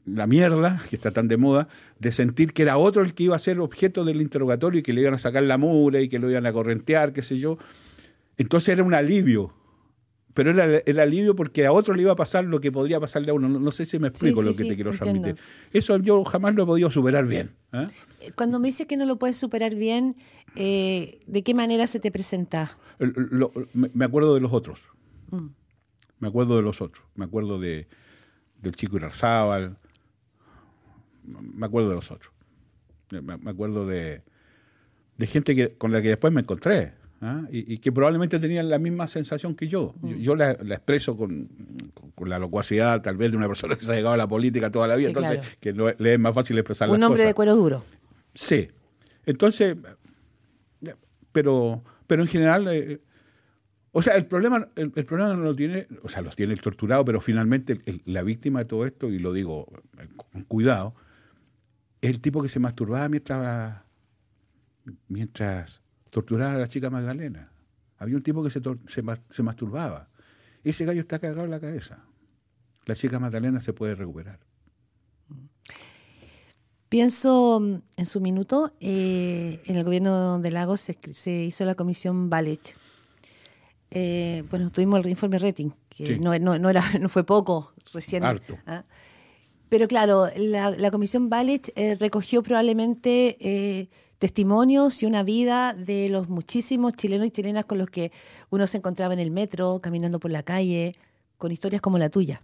la 0.06 0.26
mierda, 0.28 0.80
que 0.88 0.94
está 0.96 1.10
tan 1.10 1.26
de 1.26 1.36
moda, 1.36 1.68
de 1.98 2.12
sentir 2.12 2.52
que 2.52 2.62
era 2.62 2.78
otro 2.78 3.02
el 3.02 3.14
que 3.14 3.24
iba 3.24 3.34
a 3.34 3.38
ser 3.40 3.58
objeto 3.60 4.04
del 4.04 4.20
interrogatorio 4.22 4.78
y 4.80 4.82
que 4.82 4.92
le 4.92 5.00
iban 5.00 5.14
a 5.14 5.18
sacar 5.18 5.42
la 5.42 5.58
mura 5.58 6.00
y 6.00 6.08
que 6.08 6.18
lo 6.20 6.30
iban 6.30 6.46
a 6.46 6.52
correntear, 6.52 7.12
qué 7.12 7.22
sé 7.22 7.38
yo. 7.38 7.58
Entonces 8.36 8.68
era 8.70 8.84
un 8.84 8.94
alivio. 8.94 9.54
Pero 10.34 10.52
era 10.52 10.66
el 10.86 11.00
alivio 11.00 11.34
porque 11.34 11.66
a 11.66 11.72
otro 11.72 11.94
le 11.94 12.02
iba 12.02 12.12
a 12.12 12.16
pasar 12.16 12.44
lo 12.44 12.60
que 12.60 12.70
podría 12.70 13.00
pasarle 13.00 13.32
a 13.32 13.34
uno. 13.34 13.48
No, 13.48 13.58
no 13.58 13.70
sé 13.72 13.84
si 13.84 13.98
me 13.98 14.06
explico 14.06 14.40
sí, 14.40 14.46
lo 14.46 14.52
sí, 14.54 14.62
que 14.62 14.68
te 14.68 14.74
quiero 14.76 14.92
entiendo. 14.92 15.22
transmitir. 15.22 15.44
Eso 15.72 15.96
yo 15.98 16.22
jamás 16.22 16.54
lo 16.54 16.62
he 16.62 16.66
podido 16.66 16.92
superar 16.92 17.26
bien. 17.26 17.56
¿eh? 17.72 17.86
Cuando 18.36 18.60
me 18.60 18.68
dices 18.68 18.86
que 18.86 18.96
no 18.96 19.04
lo 19.04 19.18
puedes 19.18 19.36
superar 19.36 19.74
bien, 19.74 20.14
eh, 20.54 21.18
¿de 21.26 21.42
qué 21.42 21.54
manera 21.54 21.88
se 21.88 21.98
te 21.98 22.12
presenta? 22.12 22.78
Lo- 23.00 23.52
me 23.72 24.04
acuerdo 24.04 24.32
de 24.36 24.40
los 24.40 24.52
otros. 24.52 24.86
Mm. 25.32 25.46
Me 26.20 26.28
acuerdo 26.28 26.56
de 26.56 26.62
los 26.62 26.80
otros. 26.80 27.04
Me 27.14 27.24
acuerdo 27.24 27.58
de, 27.60 27.86
del 28.60 28.74
chico 28.74 28.96
Irarzábal. 28.96 29.76
Me 31.24 31.66
acuerdo 31.66 31.90
de 31.90 31.94
los 31.96 32.10
otros. 32.10 32.32
Me, 33.10 33.50
acuerdo 33.50 33.86
de, 33.86 34.22
de 35.16 35.26
gente 35.26 35.54
que, 35.54 35.74
con 35.76 35.92
la 35.92 36.02
que 36.02 36.08
después 36.08 36.32
me 36.32 36.40
encontré. 36.40 36.94
¿ah? 37.20 37.42
Y, 37.50 37.74
y 37.74 37.78
que 37.78 37.92
probablemente 37.92 38.38
tenían 38.38 38.68
la 38.68 38.78
misma 38.78 39.06
sensación 39.06 39.54
que 39.54 39.68
yo. 39.68 39.94
Yo, 40.02 40.16
Mm. 40.16 40.20
yo 40.20 40.36
la, 40.36 40.56
la 40.62 40.74
expreso 40.76 41.16
con, 41.16 41.48
con- 41.94 42.10
con 42.12 42.28
la 42.28 42.38
locuacidad 42.38 43.00
tal 43.02 43.16
vez 43.16 43.30
de 43.30 43.36
una 43.36 43.46
persona 43.48 43.74
que 43.76 43.82
se 43.84 43.92
ha 43.92 43.94
llegado 43.94 44.14
a 44.14 44.18
la 44.18 44.26
política 44.28 44.70
toda 44.70 44.86
la 44.88 44.96
vida. 44.96 45.04
Sí, 45.06 45.10
entonces, 45.10 45.38
claro. 45.38 45.56
que 45.60 45.72
no- 45.72 45.90
le 45.98 46.14
es 46.14 46.18
más 46.18 46.34
fácil 46.34 46.58
expresar 46.58 46.88
Un 46.90 46.98
las 47.00 47.06
hombre 47.06 47.22
cosas. 47.22 47.30
de 47.30 47.34
cuero 47.34 47.56
duro. 47.56 47.84
Sí. 48.34 48.68
Entonces, 49.26 49.76
pero, 51.32 51.82
pero 52.06 52.22
en 52.22 52.28
general, 52.28 52.66
eh, 52.68 53.00
o 53.92 54.02
sea, 54.02 54.16
el 54.16 54.26
problema, 54.26 54.68
el, 54.76 54.92
el 54.94 55.04
problema 55.04 55.34
no 55.34 55.42
lo 55.42 55.54
tiene, 55.54 55.86
o 56.02 56.08
sea, 56.08 56.22
los 56.22 56.36
tiene 56.36 56.52
el 56.52 56.60
torturado, 56.60 57.04
pero 57.04 57.20
finalmente 57.20 57.80
la 58.04 58.22
víctima 58.22 58.60
de 58.60 58.64
todo 58.66 58.86
esto, 58.86 59.08
y 59.08 59.18
lo 59.18 59.32
digo 59.32 59.66
con 60.30 60.42
cuidado, 60.44 60.94
es 62.00 62.10
el 62.10 62.20
tipo 62.20 62.42
que 62.42 62.48
se 62.48 62.60
masturbaba 62.60 63.08
mientras, 63.08 63.82
mientras 65.08 65.80
torturaba 66.10 66.54
a 66.54 66.58
la 66.58 66.68
chica 66.68 66.90
Magdalena. 66.90 67.52
Había 67.96 68.16
un 68.16 68.22
tipo 68.22 68.44
que 68.44 68.50
se, 68.50 68.60
se, 68.86 69.02
se 69.30 69.42
masturbaba. 69.42 70.08
Ese 70.62 70.84
gallo 70.84 71.00
está 71.00 71.18
cagado 71.18 71.44
en 71.44 71.50
la 71.50 71.60
cabeza. 71.60 72.04
La 72.84 72.94
chica 72.94 73.18
Magdalena 73.18 73.60
se 73.60 73.72
puede 73.72 73.94
recuperar. 73.94 74.38
Pienso 76.88 77.60
mm, 77.60 77.74
en 77.96 78.06
su 78.06 78.20
minuto, 78.20 78.72
eh, 78.80 79.60
en 79.66 79.76
el 79.76 79.84
gobierno 79.84 80.38
de 80.38 80.50
Lagos 80.50 80.80
se, 80.80 80.98
se 81.12 81.32
hizo 81.44 81.64
la 81.64 81.74
comisión 81.74 82.30
Ballet. 82.30 82.76
Eh, 83.90 84.44
bueno, 84.50 84.70
tuvimos 84.70 85.00
el 85.00 85.08
informe 85.10 85.38
rating, 85.38 85.70
que 85.88 86.06
Sí. 86.06 86.18
no, 86.20 86.38
no- 86.38 86.58
no 86.58 86.70
era, 86.70 86.82
no 87.00 87.08
fue 87.08 87.24
poco 87.24 87.72
recién. 87.92 88.24
Harto. 88.24 88.58
¿ah? 88.66 88.84
Pero 89.68 89.86
claro, 89.88 90.28
la, 90.36 90.70
la 90.70 90.90
comisión 90.90 91.28
Ballet 91.28 91.72
eh, 91.76 91.94
recogió 91.98 92.42
probablemente 92.42 93.36
eh, 93.40 93.88
testimonios 94.18 95.02
y 95.02 95.06
una 95.06 95.22
vida 95.22 95.74
de 95.74 96.08
los 96.08 96.28
muchísimos 96.28 96.94
chilenos 96.94 97.26
y 97.26 97.30
chilenas 97.30 97.64
con 97.66 97.78
los 97.78 97.88
que 97.90 98.10
uno 98.50 98.66
se 98.66 98.78
encontraba 98.78 99.12
en 99.14 99.20
el 99.20 99.30
metro, 99.30 99.78
caminando 99.82 100.18
por 100.20 100.30
la 100.30 100.42
calle, 100.42 100.96
con 101.36 101.52
historias 101.52 101.80
como 101.82 101.98
la 101.98 102.08
tuya. 102.10 102.42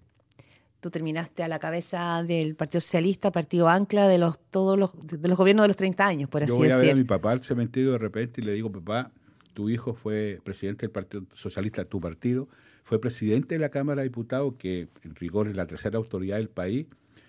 Tú 0.81 0.91
terminaste 0.91 1.43
a 1.43 1.49
la 1.49 1.59
cabeza 1.59 2.23
del 2.23 2.57
Partido 2.57 2.81
Socialista, 2.83 3.33
partido 3.33 3.71
ancla 3.71 4.07
de 4.07 4.19
los 4.19 4.39
todos 4.39 4.79
los 4.79 4.91
de 5.07 5.29
los 5.29 5.39
gobiernos 5.39 5.65
de 5.65 5.69
los 5.69 5.77
30 5.79 6.07
años, 6.07 6.29
por 6.29 6.43
así 6.43 6.53
Yo 6.53 6.59
voy 6.59 6.67
a 6.67 6.77
ver 6.77 6.77
a 6.77 6.81
decir. 6.81 6.97
mi 6.97 7.05
papá 7.05 7.33
al 7.33 7.43
cementerio 7.43 7.93
de 7.93 7.99
repente 7.99 8.43
y 8.43 8.45
le 8.45 8.53
digo, 8.53 8.71
papá, 8.71 9.11
tu 9.55 9.71
hijo 9.71 9.95
fue 9.95 10.41
presidente 10.45 10.83
del 10.83 10.91
Partido 10.91 11.25
Socialista 11.33 11.85
tu 11.85 12.01
partido, 12.01 12.49
fue 12.83 13.01
presidente 13.01 13.55
de 13.55 13.61
la 13.61 13.71
Cámara 13.71 14.03
de 14.03 14.09
Diputados, 14.09 14.55
que 14.59 14.89
en 15.03 15.15
rigor 15.15 15.49
es 15.49 15.57
la 15.57 15.67
tercera 15.67 15.97
autoridad 15.97 16.37
del 16.37 16.51
país, 16.51 16.87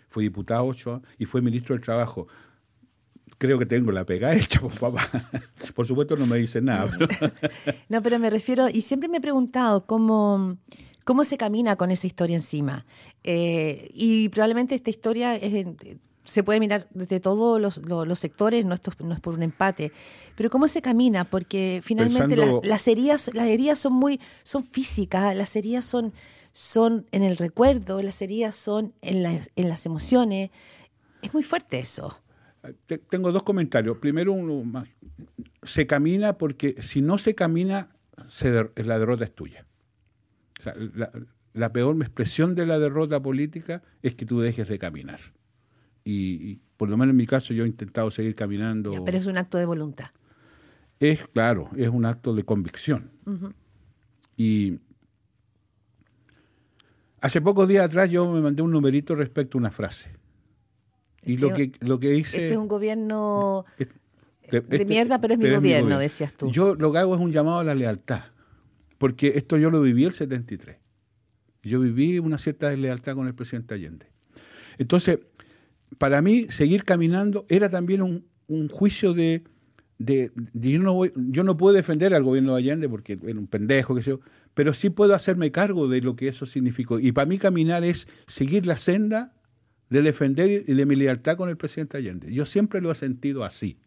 fue 0.09 0.23
diputado 0.23 0.65
ocho 0.65 1.01
y 1.17 1.25
fue 1.25 1.41
ministro 1.41 1.75
del 1.75 1.83
Trabajo. 1.83 2.27
Creo 3.37 3.59
que 3.59 3.65
tengo 3.65 3.91
la 3.91 4.05
pega 4.05 4.33
hecha, 4.35 4.59
por 4.61 4.77
papá. 4.77 5.29
Por 5.73 5.85
supuesto 5.85 6.15
no 6.17 6.25
me 6.25 6.37
dice 6.37 6.61
nada. 6.61 6.97
No, 7.89 8.01
pero 8.01 8.19
me 8.19 8.29
refiero, 8.29 8.67
y 8.69 8.81
siempre 8.81 9.09
me 9.09 9.17
he 9.17 9.21
preguntado 9.21 9.85
cómo, 9.85 10.57
cómo 11.03 11.23
se 11.23 11.37
camina 11.37 11.75
con 11.75 11.91
esa 11.91 12.07
historia 12.07 12.35
encima. 12.35 12.85
Eh, 13.23 13.89
y 13.93 14.29
probablemente 14.29 14.75
esta 14.75 14.89
historia 14.89 15.35
es 15.35 15.65
se 16.25 16.43
puede 16.43 16.59
mirar 16.59 16.87
desde 16.91 17.19
todos 17.19 17.61
los, 17.61 17.77
los- 17.87 18.07
los 18.07 18.19
sectores, 18.19 18.65
no, 18.65 18.73
esto, 18.73 18.91
no 19.03 19.13
es 19.13 19.19
por 19.19 19.35
un 19.35 19.43
empate. 19.43 19.91
Pero 20.35 20.49
cómo 20.49 20.67
se 20.67 20.81
camina, 20.81 21.23
porque 21.25 21.81
finalmente 21.83 22.35
Pensando- 22.35 22.61
las, 22.63 22.65
las 22.69 22.87
heridas, 22.87 23.31
las 23.33 23.47
heridas 23.47 23.79
son 23.79 23.93
muy, 23.93 24.19
son 24.43 24.63
físicas, 24.63 25.35
las 25.35 25.55
heridas 25.55 25.85
son, 25.85 26.13
son 26.51 27.05
en 27.11 27.23
el 27.23 27.37
recuerdo, 27.37 28.01
las 28.01 28.21
heridas 28.21 28.55
son 28.55 28.93
en, 29.01 29.23
la- 29.23 29.39
en 29.55 29.69
las 29.69 29.85
emociones. 29.85 30.49
Es 31.21 31.33
muy 31.33 31.43
fuerte 31.43 31.79
eso. 31.79 32.19
Te- 32.87 32.97
Tengo 32.97 33.31
dos 33.31 33.43
comentarios. 33.43 33.97
Primero, 33.99 34.33
uno 34.33 34.63
más. 34.63 34.89
Se 35.63 35.85
camina 35.85 36.37
porque 36.37 36.75
si 36.81 37.01
no 37.01 37.17
se 37.17 37.35
camina, 37.35 37.95
se 38.27 38.51
der- 38.51 38.71
la 38.85 38.97
derrota 38.99 39.23
es 39.25 39.33
tuya. 39.35 39.65
O 40.59 40.63
sea, 40.63 40.73
la, 40.75 41.11
la 41.53 41.71
peor 41.71 41.95
expresión 42.01 42.55
de 42.55 42.65
la 42.65 42.79
derrota 42.79 43.21
política 43.21 43.83
es 44.01 44.15
que 44.15 44.25
tú 44.25 44.39
dejes 44.39 44.67
de 44.67 44.79
caminar. 44.79 45.19
Y, 46.05 46.51
y 46.51 46.61
por 46.77 46.87
lo 46.87 46.97
menos 46.97 47.11
en 47.11 47.17
mi 47.17 47.25
caso 47.25 47.53
yo 47.53 47.65
he 47.65 47.67
intentado 47.67 48.11
seguir 48.11 48.35
caminando. 48.35 48.93
Ya, 48.93 49.03
pero 49.03 49.17
es 49.17 49.25
un 49.25 49.37
acto 49.37 49.57
de 49.57 49.65
voluntad. 49.65 50.11
Es, 50.99 51.27
claro, 51.27 51.69
es 51.75 51.89
un 51.89 52.05
acto 52.05 52.33
de 52.33 52.43
convicción. 52.43 53.11
Y 54.37 54.79
hace 57.21 57.41
pocos 57.41 57.67
días 57.67 57.85
atrás 57.85 58.09
yo 58.09 58.31
me 58.31 58.39
mandé 58.39 58.61
un 58.61 58.71
numerito 58.71 59.15
respecto 59.15 59.57
a 59.57 59.59
una 59.59 59.71
frase. 59.71 60.11
Y 61.23 61.37
lo 61.37 61.53
que, 61.53 61.71
lo 61.79 61.99
que 61.99 62.15
hice... 62.15 62.37
Este 62.37 62.51
es 62.51 62.57
un 62.57 62.67
gobierno 62.67 63.65
De, 64.49 64.61
de 64.61 64.85
mierda, 64.85 65.19
pero 65.19 65.33
es 65.33 65.39
mi 65.39 65.49
gobierno, 65.49 65.97
decías 65.97 66.33
tú. 66.33 66.51
Yo 66.51 66.75
lo 66.75 66.91
que 66.91 66.99
hago 66.99 67.15
es 67.15 67.21
un 67.21 67.31
llamado 67.31 67.59
a 67.59 67.63
la 67.63 67.73
lealtad, 67.73 68.25
porque 68.99 69.33
esto 69.35 69.57
yo 69.57 69.71
lo 69.71 69.81
viví 69.81 70.03
el 70.03 70.13
73. 70.13 70.77
Yo 71.63 71.79
viví 71.79 72.19
una 72.19 72.37
cierta 72.37 72.69
deslealtad 72.69 73.15
con 73.15 73.25
el 73.25 73.33
presidente 73.33 73.73
Allende. 73.73 74.05
Entonces, 74.77 75.19
para 75.97 76.21
mí, 76.21 76.47
seguir 76.49 76.83
caminando 76.83 77.45
era 77.49 77.69
también 77.69 78.01
un, 78.01 78.25
un 78.47 78.67
juicio 78.69 79.13
de, 79.13 79.43
de- 79.97 80.31
de 80.35 80.71
yo, 80.71 80.79
no 80.79 80.93
voy- 80.93 81.13
yo 81.15 81.43
no 81.43 81.57
puedo 81.57 81.75
defender 81.75 82.13
al 82.13 82.23
gobierno 82.23 82.53
de 82.53 82.59
Allende 82.59 82.89
porque 82.89 83.17
era 83.25 83.39
un 83.39 83.47
pendejo, 83.47 83.95
qué 83.95 84.01
sé 84.03 84.11
yo, 84.11 84.19
pero 84.53 84.73
sí 84.73 84.89
puedo 84.89 85.13
hacerme 85.15 85.51
cargo 85.51 85.87
de 85.87 86.01
lo 86.01 86.15
que 86.15 86.27
eso 86.27 86.45
significó. 86.45 86.99
Y 86.99 87.11
para 87.11 87.25
mí 87.25 87.37
caminar 87.37 87.83
es 87.83 88.07
seguir 88.27 88.65
la 88.65 88.77
senda 88.77 89.33
de 89.89 90.01
defender 90.01 90.63
y 90.67 90.73
de 90.73 90.85
mi 90.85 90.95
lealtad 90.95 91.37
con 91.37 91.49
el 91.49 91.57
presidente 91.57 91.97
Allende. 91.97 92.33
Yo 92.33 92.45
siempre 92.45 92.81
lo 92.81 92.91
he 92.91 92.95
sentido 92.95 93.43
así. 93.43 93.77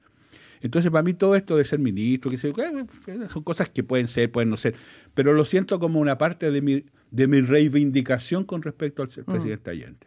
Entonces, 0.60 0.90
para 0.90 1.02
mí 1.04 1.14
todo 1.14 1.36
esto 1.36 1.56
de 1.56 1.64
ser 1.64 1.78
ministro, 1.78 2.30
que 2.32 2.36
sé 2.36 2.48
eh, 2.48 3.28
son 3.32 3.42
cosas 3.44 3.68
que 3.68 3.84
pueden 3.84 4.08
ser, 4.08 4.30
pueden 4.32 4.50
no 4.50 4.56
ser, 4.56 4.74
pero 5.14 5.32
lo 5.32 5.44
siento 5.44 5.78
como 5.78 6.00
una 6.00 6.18
parte 6.18 6.50
de 6.50 6.60
mi, 6.60 6.84
de 7.12 7.26
mi 7.28 7.40
reivindicación 7.40 8.44
con 8.44 8.62
respecto 8.62 9.02
al 9.02 9.10
ser 9.10 9.24
presidente 9.24 9.70
Allende. 9.70 10.06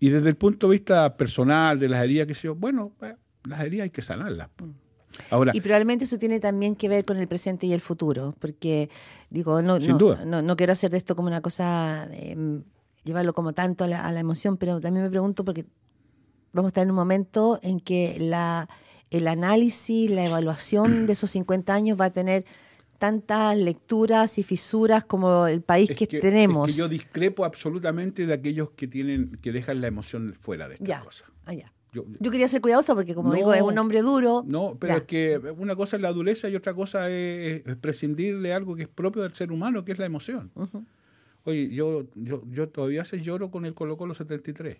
Y 0.00 0.08
desde 0.08 0.30
el 0.30 0.36
punto 0.36 0.66
de 0.68 0.72
vista 0.72 1.16
personal, 1.16 1.78
de 1.78 1.88
las 1.88 2.02
heridas, 2.02 2.26
que 2.26 2.34
sé 2.34 2.48
yo, 2.48 2.54
bueno, 2.54 2.92
eh, 3.02 3.14
las 3.44 3.60
heridas 3.60 3.84
hay 3.84 3.90
que 3.90 4.02
sanarlas. 4.02 4.48
Ahora, 5.30 5.52
Y 5.54 5.60
probablemente 5.60 6.04
eso 6.04 6.18
tiene 6.18 6.40
también 6.40 6.74
que 6.74 6.88
ver 6.88 7.04
con 7.04 7.18
el 7.18 7.28
presente 7.28 7.66
y 7.66 7.72
el 7.72 7.80
futuro, 7.80 8.34
porque 8.38 8.88
digo, 9.28 9.60
no, 9.60 9.80
Sin 9.80 9.90
no, 9.92 9.98
duda. 9.98 10.24
no, 10.24 10.40
no 10.40 10.56
quiero 10.56 10.72
hacer 10.72 10.90
de 10.90 10.96
esto 10.98 11.14
como 11.14 11.28
una 11.28 11.42
cosa, 11.42 12.08
eh, 12.12 12.36
llevarlo 13.04 13.34
como 13.34 13.52
tanto 13.52 13.84
a 13.84 13.88
la, 13.88 14.06
a 14.06 14.12
la 14.12 14.20
emoción, 14.20 14.56
pero 14.56 14.80
también 14.80 15.04
me 15.04 15.10
pregunto 15.10 15.44
porque 15.44 15.66
vamos 16.52 16.68
a 16.68 16.70
estar 16.70 16.84
en 16.84 16.90
un 16.90 16.96
momento 16.96 17.58
en 17.62 17.80
que 17.80 18.16
la, 18.20 18.68
el 19.10 19.28
análisis, 19.28 20.10
la 20.10 20.24
evaluación 20.24 21.06
de 21.06 21.12
esos 21.12 21.30
50 21.30 21.74
años 21.74 22.00
va 22.00 22.06
a 22.06 22.12
tener 22.12 22.44
tantas 23.00 23.56
lecturas 23.58 24.38
y 24.38 24.42
fisuras 24.44 25.02
como 25.04 25.46
el 25.48 25.62
país 25.62 25.90
es 25.90 25.96
que, 25.96 26.06
que- 26.06 26.20
tenemos. 26.20 26.68
es 26.68 26.74
que 26.76 26.78
yo 26.78 26.86
discrepo 26.88 27.44
absolutamente 27.44 28.26
de 28.26 28.32
aquellos 28.34 28.70
que 28.76 28.86
tienen 28.86 29.38
que 29.42 29.50
dejan 29.52 29.80
la 29.80 29.88
emoción 29.88 30.34
fuera 30.38 30.68
de 30.68 30.74
esta 30.74 30.84
ya, 30.86 31.00
cosa. 31.00 31.24
ah, 31.46 31.54
ya. 31.54 31.72
Yo- 31.92 32.04
Yo 32.20 32.30
quería 32.30 32.46
ser 32.46 32.60
cuidadosa 32.60 32.94
porque, 32.94 33.14
como 33.16 33.30
No, 33.30 33.34
digo, 33.34 33.52
es 33.52 33.62
un 33.62 33.76
hombre 33.78 34.02
duro. 34.02 34.44
No, 34.46 34.76
pero 34.78 34.92
Ya. 34.92 34.98
es 34.98 35.04
que 35.04 35.40
una 35.58 35.74
cosa 35.74 35.96
es 35.96 36.02
la 36.02 36.12
dureza 36.12 36.48
y 36.48 36.54
otra 36.54 36.72
cosa 36.74 37.10
es, 37.10 37.66
es 37.66 37.76
prescindir 37.76 38.38
de 38.40 38.52
algo 38.52 38.76
que 38.76 38.82
es 38.82 38.88
propio 38.88 39.22
del 39.22 39.32
ser 39.34 39.50
humano, 39.50 39.84
que 39.84 39.90
es 39.92 39.98
la 39.98 40.06
emoción. 40.06 40.52
Oye, 41.44 41.70
yo, 41.70 42.04
yo, 42.14 42.42
yo 42.50 42.68
todavía 42.68 43.04
se 43.04 43.20
lloro 43.22 43.50
con 43.50 43.64
el 43.64 43.74
Colo 43.74 43.96
Colo 43.96 44.14
73. 44.14 44.76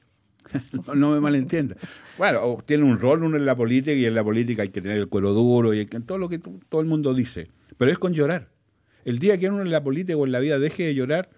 no, 0.86 0.94
no 0.94 1.10
me 1.12 1.20
malentienda. 1.20 1.74
Bueno, 2.18 2.58
tiene 2.66 2.84
un 2.84 2.98
rol 2.98 3.24
uno 3.24 3.36
en 3.36 3.46
la 3.46 3.56
política 3.56 3.92
y 3.92 4.04
en 4.04 4.14
la 4.14 4.22
política 4.22 4.62
hay 4.62 4.68
que 4.68 4.80
tener 4.82 4.98
el 4.98 5.08
cuero 5.08 5.32
duro 5.32 5.74
y 5.74 5.86
que- 5.86 6.00
todo 6.00 6.18
lo 6.18 6.28
que 6.28 6.38
todo 6.38 6.80
el 6.80 6.86
mundo 6.86 7.12
dice. 7.14 7.48
Pero 7.80 7.92
es 7.92 7.98
con 7.98 8.12
llorar. 8.12 8.50
El 9.06 9.18
día 9.18 9.38
que 9.38 9.48
uno 9.48 9.62
en 9.62 9.70
la 9.70 9.82
política 9.82 10.14
o 10.14 10.26
en 10.26 10.32
la 10.32 10.38
vida 10.40 10.58
deje 10.58 10.82
de 10.82 10.94
llorar, 10.94 11.30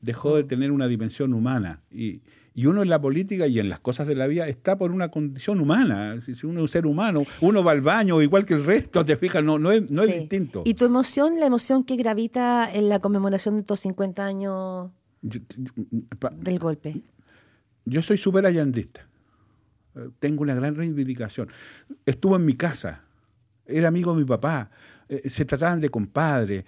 dejó 0.00 0.36
de 0.36 0.44
tener 0.44 0.70
una 0.70 0.86
dimensión 0.86 1.34
humana. 1.34 1.82
Y, 1.90 2.20
y 2.54 2.66
uno 2.66 2.82
en 2.82 2.88
la 2.88 3.00
política 3.00 3.48
y 3.48 3.58
en 3.58 3.68
las 3.68 3.80
cosas 3.80 4.06
de 4.06 4.14
la 4.14 4.28
vida 4.28 4.46
está 4.46 4.78
por 4.78 4.92
una 4.92 5.10
condición 5.10 5.60
humana. 5.60 6.20
Si 6.20 6.46
uno 6.46 6.60
es 6.60 6.62
un 6.62 6.68
ser 6.68 6.86
humano, 6.86 7.24
uno 7.40 7.64
va 7.64 7.72
al 7.72 7.80
baño 7.80 8.22
igual 8.22 8.44
que 8.44 8.54
el 8.54 8.64
resto, 8.64 9.04
te 9.04 9.16
fijas, 9.16 9.42
no, 9.42 9.58
no, 9.58 9.72
es, 9.72 9.90
no 9.90 10.04
es 10.04 10.20
distinto. 10.20 10.62
¿Y 10.64 10.74
tu 10.74 10.84
emoción, 10.84 11.40
la 11.40 11.46
emoción 11.46 11.82
que 11.82 11.96
gravita 11.96 12.72
en 12.72 12.88
la 12.88 13.00
conmemoración 13.00 13.56
de 13.56 13.62
estos 13.62 13.80
50 13.80 14.24
años 14.24 14.92
del 15.20 16.58
golpe? 16.60 17.02
Yo 17.86 18.02
soy 18.02 18.18
súper 18.18 18.46
allandista. 18.46 19.08
Eh, 19.96 20.10
tengo 20.20 20.42
una 20.42 20.54
gran 20.54 20.76
reivindicación. 20.76 21.48
Estuvo 22.06 22.36
en 22.36 22.44
mi 22.44 22.54
casa, 22.54 23.02
era 23.66 23.88
amigo 23.88 24.12
de 24.12 24.20
mi 24.20 24.24
papá, 24.24 24.70
eh, 25.12 25.28
se 25.28 25.44
trataban 25.44 25.78
de 25.78 25.90
compadre, 25.90 26.64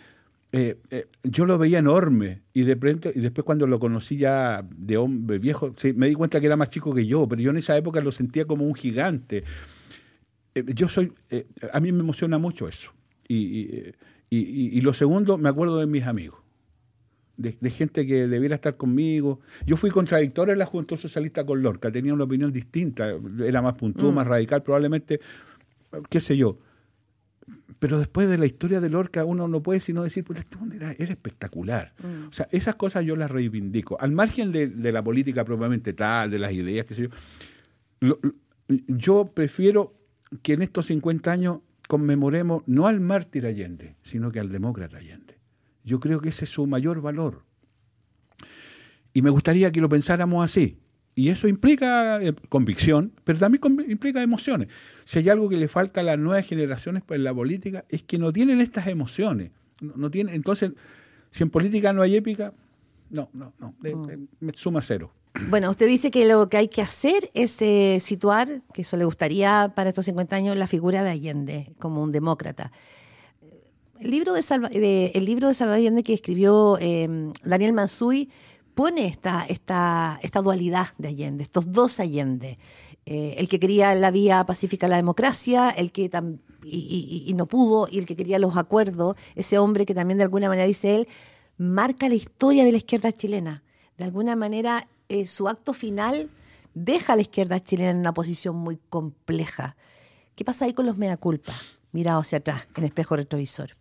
eh, 0.53 0.77
eh, 0.91 1.07
yo 1.23 1.47
lo 1.47 1.57
veía 1.57 1.79
enorme 1.79 2.43
y 2.53 2.65
de 2.65 2.77
pronto, 2.77 3.11
y 3.15 3.21
después 3.21 3.43
cuando 3.43 3.67
lo 3.67 3.79
conocí 3.79 4.19
ya 4.19 4.63
de 4.77 4.99
hombre 4.99 5.39
viejo, 5.39 5.75
me 5.97 6.09
di 6.09 6.15
cuenta 6.15 6.41
que 6.41 6.47
era 6.47 6.57
más 6.57 6.69
chico 6.69 6.93
que 6.93 7.07
yo, 7.07 7.27
pero 7.27 7.41
yo 7.41 7.51
en 7.51 7.57
esa 7.57 7.75
época 7.75 8.03
lo 8.03 8.13
sentía 8.13 8.45
como 8.45 8.67
un 8.67 8.75
gigante. 8.75 9.45
Yo 10.55 10.89
soy, 10.91 11.11
a 11.73 11.81
mí 11.81 11.91
me 11.91 12.01
emociona 12.01 12.37
mucho 12.37 12.69
eso. 12.69 12.93
Y, 13.27 13.93
y, 14.31 14.81
lo 14.83 14.93
segundo, 14.93 15.39
me 15.39 15.49
acuerdo 15.49 15.79
de 15.79 15.87
mis 15.87 16.05
amigos, 16.05 16.39
de, 17.39 17.71
gente 17.71 18.07
que 18.07 18.29
debiera 18.29 18.55
estar 18.55 18.77
conmigo. 18.77 19.41
Yo 19.67 19.77
fui 19.77 19.91
contradictor 19.91 20.51
en 20.51 20.59
la 20.59 20.67
Juventud 20.67 20.99
Socialista 20.99 21.45
con 21.47 21.63
Lorca, 21.63 21.91
tenía 21.91 22.13
una 22.13 22.25
opinión 22.25 22.53
distinta, 22.53 23.17
era 23.45 23.63
más 23.63 23.75
puntual, 23.75 24.13
mm. 24.13 24.15
más 24.15 24.27
radical, 24.27 24.63
probablemente, 24.63 25.19
qué 26.11 26.21
sé 26.21 26.37
yo 26.37 26.59
pero 27.85 27.99
después 27.99 28.27
de 28.31 28.39
la 28.39 28.47
historia 28.47 28.81
de 28.81 28.89
Lorca 28.89 29.27
uno 29.27 29.47
no 29.47 29.63
puede 29.63 29.79
sino 29.79 30.05
decir, 30.05 30.25
pues 30.25 30.39
este 30.39 30.57
era, 30.75 30.93
era 30.93 31.13
espectacular. 31.13 31.93
Mm. 32.03 32.29
O 32.29 32.33
sea, 32.33 32.49
esas 32.51 32.77
cosas 32.77 33.05
yo 33.05 33.15
las 33.15 33.31
reivindico. 33.31 34.01
Al 34.01 34.11
margen 34.11 34.53
de, 34.53 34.91
la 34.91 35.05
política 35.05 35.45
propiamente 35.45 35.93
tal, 35.93 36.31
de 36.31 36.39
las 36.39 36.55
ideas, 36.55 36.87
qué 36.87 36.95
sé 36.95 37.11
yo, 38.01 38.19
yo 38.89 39.33
prefiero 39.35 39.99
que 40.41 40.55
en 40.55 40.63
estos 40.63 40.87
50 40.87 41.31
años 41.31 41.59
conmemoremos 41.87 42.63
no 42.65 42.87
al 42.87 43.01
mártir 43.01 43.45
Allende, 43.45 43.97
sino 44.01 44.33
que 44.33 44.41
al 44.41 44.49
demócrata 44.49 44.97
Allende. 44.97 45.39
Yo 45.85 46.01
creo 46.01 46.23
que 46.23 46.31
ese 46.31 46.47
es 46.47 46.51
su 46.53 46.67
mayor 46.67 47.03
valor. 47.03 47.45
Y 49.13 49.21
me 49.21 49.29
gustaría 49.29 49.71
que 49.71 49.83
lo 49.83 49.91
pensáramos 49.91 50.43
así. 50.43 50.81
Y 51.17 51.29
eso 51.29 51.47
implica 51.47 52.21
eh, 52.23 52.35
convicción, 52.49 53.13
pero 53.23 53.39
también 53.39 53.63
implica 53.89 54.23
emociones. 54.23 54.69
Si 55.05 55.21
hay 55.21 55.29
algo 55.29 55.49
que 55.49 55.57
le 55.57 55.69
falta 55.69 56.01
a 56.01 56.05
las 56.05 56.19
nuevas 56.19 56.47
generaciones 56.47 57.03
en 57.09 57.25
la 57.25 57.33
política, 57.33 57.85
es 57.89 58.03
que 58.03 58.19
no 58.19 58.33
tienen 58.33 58.61
estas 58.61 58.89
emociones. 58.89 59.51
No, 59.81 60.11
tienen, 60.11 60.35
entonces, 60.35 60.73
si 61.31 61.43
en 61.43 61.51
política 61.51 61.93
no 61.93 62.03
hay 62.03 62.17
épica, 62.17 62.53
no, 63.11 63.29
no, 63.33 63.53
no, 63.59 63.75
me 64.41 64.53
suma 64.53 64.81
cero. 64.83 65.13
Bueno, 65.49 65.71
usted 65.71 65.87
dice 65.87 66.11
que 66.11 66.27
lo 66.27 66.49
que 66.49 66.57
hay 66.57 66.69
que 66.69 66.81
hacer 66.81 67.31
es 67.35 67.61
eh, 67.61 67.99
situar, 68.01 68.63
que 68.73 68.83
eso 68.83 68.97
le 68.97 69.05
gustaría 69.05 69.73
para 69.75 69.91
estos 69.91 70.05
50 70.05 70.37
años, 70.37 70.57
la 70.57 70.69
figura 70.69 71.03
de 71.03 71.11
Allende 71.11 71.73
como 71.79 72.03
un 72.03 72.13
demócrata. 72.13 72.71
El 73.99 74.11
libro 74.11 74.33
de, 74.33 75.13
el 75.15 75.25
libro 75.25 75.49
de 75.49 75.55
Salvador 75.55 75.79
Allende 75.79 76.03
que 76.03 76.15
escribió 76.15 76.79
eh, 76.81 77.33
Daniel 77.43 77.73
Mansui 77.73 78.31
pone 78.75 79.07
esta, 79.07 79.45
esta, 79.49 80.19
esta 80.23 80.43
dualidad 80.43 80.89
de 80.99 81.09
Allende, 81.09 81.43
estos 81.43 81.73
dos 81.73 82.01
Allende. 82.01 82.59
Eh, 83.07 83.35
el 83.39 83.49
que 83.49 83.61
quería 83.61 83.95
la 83.95 84.11
vía 84.11 84.45
pacífica 84.45 84.87
a 84.87 84.89
la 84.89 84.97
democracia, 84.97 85.69
el 85.71 85.93
que 85.93 86.11
y, 86.65 87.33
no 87.37 87.47
pudo, 87.47 87.87
y 87.91 87.99
el 87.99 88.07
que 88.07 88.17
quería 88.17 88.39
los 88.39 88.57
acuerdos, 88.57 89.17
ese 89.35 89.59
hombre 89.59 89.85
que 89.85 89.95
también 89.95 90.17
de 90.19 90.25
alguna 90.25 90.49
manera, 90.49 90.67
dice 90.67 90.97
él, 90.97 91.09
marca 91.59 92.09
la 92.09 92.15
historia 92.15 92.65
de 92.65 92.73
la 92.73 92.79
izquierda 92.79 93.13
chilena. 93.13 93.63
De 93.99 94.05
alguna 94.05 94.37
manera, 94.37 94.89
eh, 95.09 95.27
su 95.27 95.49
acto 95.49 95.75
final 95.75 96.31
deja 96.73 97.13
a 97.13 97.17
la 97.17 97.23
izquierda 97.23 97.61
chilena 97.61 97.91
en 97.91 97.99
una 97.99 98.15
posición 98.15 98.57
muy 98.57 98.79
compleja. 98.89 99.77
¿Qué 100.35 100.45
pasa 100.45 100.65
ahí 100.65 100.73
con 100.73 100.87
los 100.87 100.97
mea 100.97 101.17
culpa, 101.17 101.55
mirados 101.93 102.27
hacia 102.27 102.39
atrás, 102.39 102.67
en 102.77 102.85
espejo 102.85 103.17
retrovisor? 103.17 103.77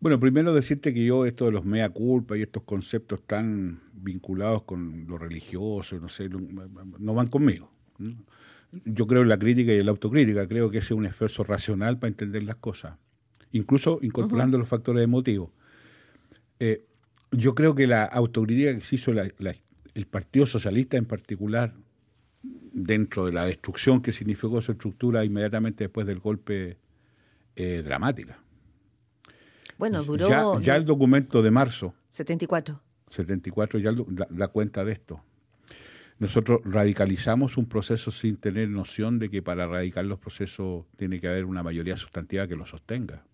Bueno, 0.00 0.20
primero 0.20 0.54
decirte 0.54 0.94
que 0.94 1.04
yo 1.04 1.26
esto 1.26 1.46
de 1.46 1.52
los 1.52 1.64
mea 1.64 1.88
culpa 1.88 2.38
y 2.38 2.42
estos 2.42 2.62
conceptos 2.62 3.20
tan 3.26 3.80
vinculados 3.92 4.62
con 4.62 5.06
lo 5.08 5.18
religioso, 5.18 5.98
no 5.98 6.08
sé, 6.08 6.28
no 6.28 7.14
van 7.14 7.26
conmigo. 7.26 7.72
Yo 8.84 9.08
creo 9.08 9.22
en 9.22 9.28
la 9.28 9.38
crítica 9.38 9.72
y 9.72 9.78
en 9.78 9.86
la 9.86 9.90
autocrítica, 9.90 10.46
creo 10.46 10.70
que 10.70 10.78
ese 10.78 10.94
es 10.94 10.98
un 10.98 11.06
esfuerzo 11.06 11.42
racional 11.42 11.98
para 11.98 12.10
entender 12.10 12.44
las 12.44 12.56
cosas, 12.56 12.96
incluso 13.50 13.98
incorporando 14.00 14.56
los 14.56 14.68
factores 14.68 15.02
emotivos. 15.02 15.50
Eh, 16.60 16.84
yo 17.32 17.56
creo 17.56 17.74
que 17.74 17.88
la 17.88 18.04
autocrítica 18.04 18.74
que 18.74 18.80
se 18.80 18.94
hizo 18.94 19.10
el 19.10 20.06
Partido 20.06 20.46
Socialista 20.46 20.96
en 20.96 21.06
particular, 21.06 21.74
dentro 22.72 23.26
de 23.26 23.32
la 23.32 23.44
destrucción 23.46 24.00
que 24.00 24.12
significó 24.12 24.62
su 24.62 24.72
estructura 24.72 25.24
inmediatamente 25.24 25.84
después 25.84 26.06
del 26.06 26.20
golpe, 26.20 26.76
eh, 27.56 27.82
dramática 27.84 28.38
bueno, 29.78 30.02
duró... 30.02 30.60
Ya, 30.60 30.76
el 30.76 30.84
documento 30.84 31.40
de 31.40 31.50
marzo. 31.52 31.94
74. 32.08 32.82
74 33.10 33.78
ya 33.78 33.92
da, 34.30 34.48
cuenta 34.48 34.84
de 34.84 34.92
esto. 34.92 35.22
Nosotros 36.18 36.60
radicalizamos 36.64 37.56
un 37.56 37.66
proceso 37.66 38.10
sin 38.10 38.36
tener 38.36 38.68
noción 38.68 39.20
de 39.20 39.30
que 39.30 39.40
para 39.40 39.68
radicar 39.68 40.04
los 40.04 40.18
procesos 40.18 40.84
tiene 40.96 41.20
que 41.20 41.28
haber 41.28 41.44
una 41.44 41.62
mayoría 41.62 41.96
sustantiva 41.96 42.48
que 42.48 42.56
lo 42.56 42.66
sostenga. 42.66 43.24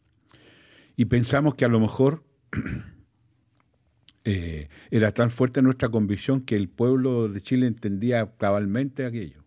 Y 0.96 1.06
pensamos 1.06 1.54
que 1.54 1.64
a 1.64 1.68
lo 1.68 1.80
mejor 1.80 2.22
eh, 4.24 4.68
era 4.90 5.12
tan 5.12 5.30
fuerte 5.30 5.62
nuestra 5.62 5.88
convicción 5.88 6.42
que 6.42 6.56
el 6.56 6.68
pueblo 6.68 7.28
de 7.28 7.40
Chile 7.40 7.66
entendía 7.66 8.36
cabalmente 8.36 9.06
aquello. 9.06 9.42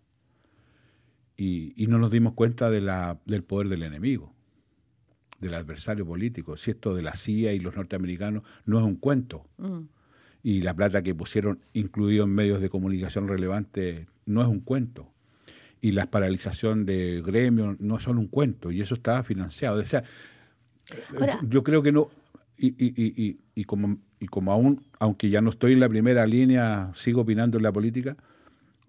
Y, 1.39 1.85
no 1.87 1.99
nos 1.99 2.09
dimos 2.09 2.33
cuenta 2.33 2.71
de 2.71 2.81
la, 2.81 3.19
del 3.25 3.43
poder 3.43 3.69
del 3.69 3.83
enemigo 3.83 4.33
del 5.39 5.53
adversario 5.53 6.05
político. 6.05 6.57
Si 6.57 6.71
esto 6.71 6.95
de 6.95 7.01
la 7.01 7.13
CIA 7.13 7.53
y 7.53 7.59
los 7.59 7.75
norteamericanos 7.75 8.43
no 8.65 8.79
es 8.79 8.85
un 8.85 8.95
cuento. 8.95 9.45
Mm. 9.57 9.81
Y 10.43 10.61
la 10.61 10.73
plata 10.73 11.01
que 11.01 11.13
pusieron 11.13 11.59
incluido 11.73 12.23
en 12.23 12.31
medios 12.31 12.61
de 12.61 12.69
comunicación 12.69 13.27
relevantes 13.27 14.07
no 14.25 14.41
es 14.41 14.47
un 14.47 14.59
cuento. 14.59 15.11
Y 15.81 15.91
la 15.91 16.09
paralización 16.09 16.85
de 16.85 17.21
gremios 17.21 17.79
no 17.79 17.99
son 17.99 18.17
un 18.17 18.27
cuento. 18.27 18.71
Y 18.71 18.81
eso 18.81 18.95
estaba 18.95 19.23
financiado. 19.23 19.79
O 19.79 19.85
sea, 19.85 20.03
yo 21.47 21.63
creo 21.63 21.83
que 21.83 21.91
no. 21.91 22.09
Y, 22.57 22.69
y, 22.69 22.93
y, 22.95 23.39
y, 23.53 23.63
como, 23.65 23.99
y 24.19 24.27
como 24.27 24.51
aún, 24.51 24.83
aunque 24.99 25.29
ya 25.29 25.41
no 25.41 25.51
estoy 25.51 25.73
en 25.73 25.79
la 25.79 25.89
primera 25.89 26.25
línea, 26.25 26.91
sigo 26.95 27.21
opinando 27.21 27.57
en 27.57 27.63
la 27.63 27.71
política, 27.71 28.17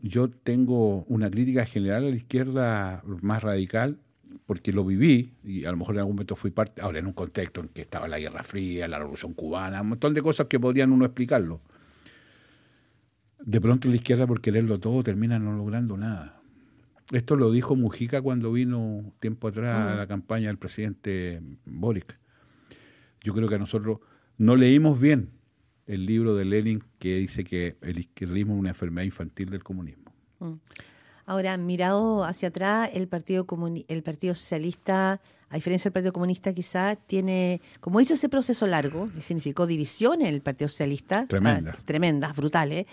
yo 0.00 0.30
tengo 0.30 1.04
una 1.04 1.30
crítica 1.30 1.66
general 1.66 2.06
a 2.06 2.10
la 2.10 2.16
izquierda 2.16 3.02
más 3.04 3.42
radical 3.42 3.98
porque 4.48 4.72
lo 4.72 4.82
viví 4.82 5.34
y 5.44 5.66
a 5.66 5.70
lo 5.70 5.76
mejor 5.76 5.96
en 5.96 5.98
algún 5.98 6.14
momento 6.14 6.34
fui 6.34 6.50
parte, 6.50 6.80
ahora 6.80 7.00
en 7.00 7.06
un 7.06 7.12
contexto 7.12 7.60
en 7.60 7.68
que 7.68 7.82
estaba 7.82 8.08
la 8.08 8.18
Guerra 8.18 8.42
Fría, 8.44 8.88
la 8.88 8.98
Revolución 8.98 9.34
Cubana, 9.34 9.82
un 9.82 9.90
montón 9.90 10.14
de 10.14 10.22
cosas 10.22 10.46
que 10.46 10.58
podrían 10.58 10.90
uno 10.90 11.04
explicarlo. 11.04 11.60
De 13.44 13.60
pronto 13.60 13.88
la 13.88 13.96
izquierda 13.96 14.26
por 14.26 14.40
quererlo 14.40 14.80
todo 14.80 15.02
termina 15.02 15.38
no 15.38 15.52
logrando 15.52 15.98
nada. 15.98 16.40
Esto 17.12 17.36
lo 17.36 17.50
dijo 17.50 17.76
Mujica 17.76 18.22
cuando 18.22 18.50
vino 18.50 19.12
tiempo 19.20 19.48
atrás 19.48 19.76
a 19.86 19.94
la 19.96 20.06
campaña 20.06 20.46
del 20.46 20.56
presidente 20.56 21.42
Boric. 21.66 22.18
Yo 23.22 23.34
creo 23.34 23.50
que 23.50 23.58
nosotros 23.58 23.98
no 24.38 24.56
leímos 24.56 24.98
bien 24.98 25.28
el 25.86 26.06
libro 26.06 26.34
de 26.34 26.46
Lenin 26.46 26.82
que 26.98 27.16
dice 27.16 27.44
que 27.44 27.76
el 27.82 27.98
izquierdismo 27.98 28.54
es 28.54 28.60
una 28.60 28.70
enfermedad 28.70 29.04
infantil 29.04 29.50
del 29.50 29.62
comunismo. 29.62 30.10
Mm. 30.38 30.52
Ahora, 31.28 31.58
mirado 31.58 32.24
hacia 32.24 32.48
atrás, 32.48 32.88
el 32.94 33.06
Partido, 33.06 33.46
el 33.88 34.02
partido 34.02 34.34
Socialista, 34.34 35.20
a 35.50 35.54
diferencia 35.56 35.90
del 35.90 35.92
Partido 35.92 36.14
Comunista, 36.14 36.54
quizá 36.54 36.96
tiene, 36.96 37.60
como 37.80 38.00
hizo 38.00 38.14
ese 38.14 38.30
proceso 38.30 38.66
largo, 38.66 39.10
y 39.14 39.20
significó 39.20 39.66
división 39.66 40.22
en 40.22 40.28
el 40.28 40.40
Partido 40.40 40.68
Socialista, 40.68 41.26
tremendas, 41.26 41.76
ah, 41.78 41.82
tremendas 41.84 42.34
brutales, 42.34 42.86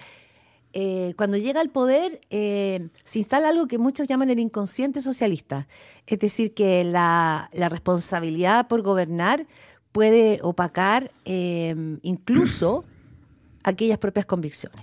eh, 0.74 1.14
cuando 1.16 1.38
llega 1.38 1.62
al 1.62 1.70
poder 1.70 2.20
eh, 2.30 2.90
se 3.06 3.20
instala 3.20 3.48
algo 3.48 3.68
que 3.68 3.78
muchos 3.78 4.06
llaman 4.06 4.30
el 4.30 4.40
inconsciente 4.40 5.02
socialista, 5.02 5.70
es 6.06 6.20
decir, 6.20 6.54
que 6.54 6.84
la, 6.84 7.50
responsabilidad 7.54 8.68
por 8.68 8.82
gobernar 8.82 9.48
puede 9.94 10.40
opacar 10.42 11.10
eh, 11.24 11.74
incluso 12.02 12.84
aquellas 13.64 13.98
propias 13.98 14.26
convicciones 14.26 14.82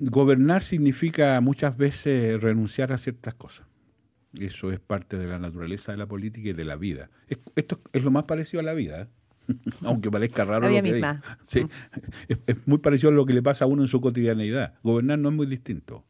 gobernar 0.00 0.62
significa 0.62 1.40
muchas 1.40 1.76
veces 1.76 2.40
renunciar 2.40 2.92
a 2.92 2.98
ciertas 2.98 3.34
cosas. 3.34 3.66
Eso 4.38 4.70
es 4.70 4.78
parte 4.78 5.18
de 5.18 5.26
la 5.26 5.38
naturaleza 5.38 5.92
de 5.92 5.98
la 5.98 6.06
política 6.06 6.50
y 6.50 6.52
de 6.52 6.64
la 6.64 6.76
vida. 6.76 7.10
esto 7.56 7.80
es 7.92 8.04
lo 8.04 8.10
más 8.10 8.24
parecido 8.24 8.60
a 8.60 8.62
la 8.62 8.74
vida, 8.74 9.02
¿eh? 9.02 9.08
aunque 9.84 10.10
parezca 10.10 10.44
raro. 10.44 10.68
lo 10.68 10.82
que 10.82 11.04
Sí, 11.44 11.66
es, 12.28 12.66
muy 12.66 12.78
parecido 12.78 13.10
a 13.10 13.12
lo 13.12 13.26
que 13.26 13.34
le 13.34 13.42
pasa 13.42 13.64
a 13.64 13.68
uno 13.68 13.82
en 13.82 13.88
su 13.88 14.00
cotidianeidad. 14.00 14.74
Gobernar 14.82 15.18
no 15.18 15.30
es 15.30 15.34
muy 15.34 15.46
distinto. 15.46 16.04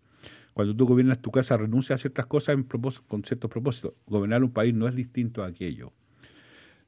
Cuando 0.52 0.76
tú 0.76 0.86
gobiernas 0.86 1.20
tu 1.20 1.30
casa, 1.30 1.56
renuncias 1.56 1.98
a 1.98 2.02
ciertas 2.02 2.26
cosas 2.26 2.54
en 2.54 2.64
con 2.64 3.24
ciertos 3.24 3.50
propósitos. 3.50 3.94
Gobernar 4.06 4.42
un 4.42 4.52
país 4.52 4.74
no 4.74 4.88
es 4.88 4.94
distinto 4.94 5.42
a 5.42 5.46
aquello. 5.46 5.94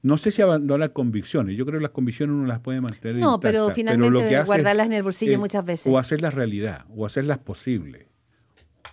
No 0.03 0.19
sé 0.19 0.33
si 0.33 0.43
abandonar 0.43 0.93
convicciones, 0.93 1.57
yo 1.57 1.65
creo 1.65 1.79
que 1.79 1.85
las 1.85 1.93
convicciones 1.93 2.35
uno 2.35 2.47
las 2.47 2.59
puede 2.59 2.81
mantener. 2.81 3.19
No, 3.19 3.39
pero 3.39 3.71
finalmente 3.71 4.43
guardarlas 4.43 4.87
en 4.87 4.95
el 4.95 5.03
bolsillo 5.05 5.33
es, 5.33 5.39
muchas 5.39 5.65
veces. 5.65 5.93
O 5.93 5.97
hacerlas 5.97 6.35
realidad, 6.35 6.87
o 6.91 7.07
hacerlas 7.07 7.39
posibles, 7.39 8.07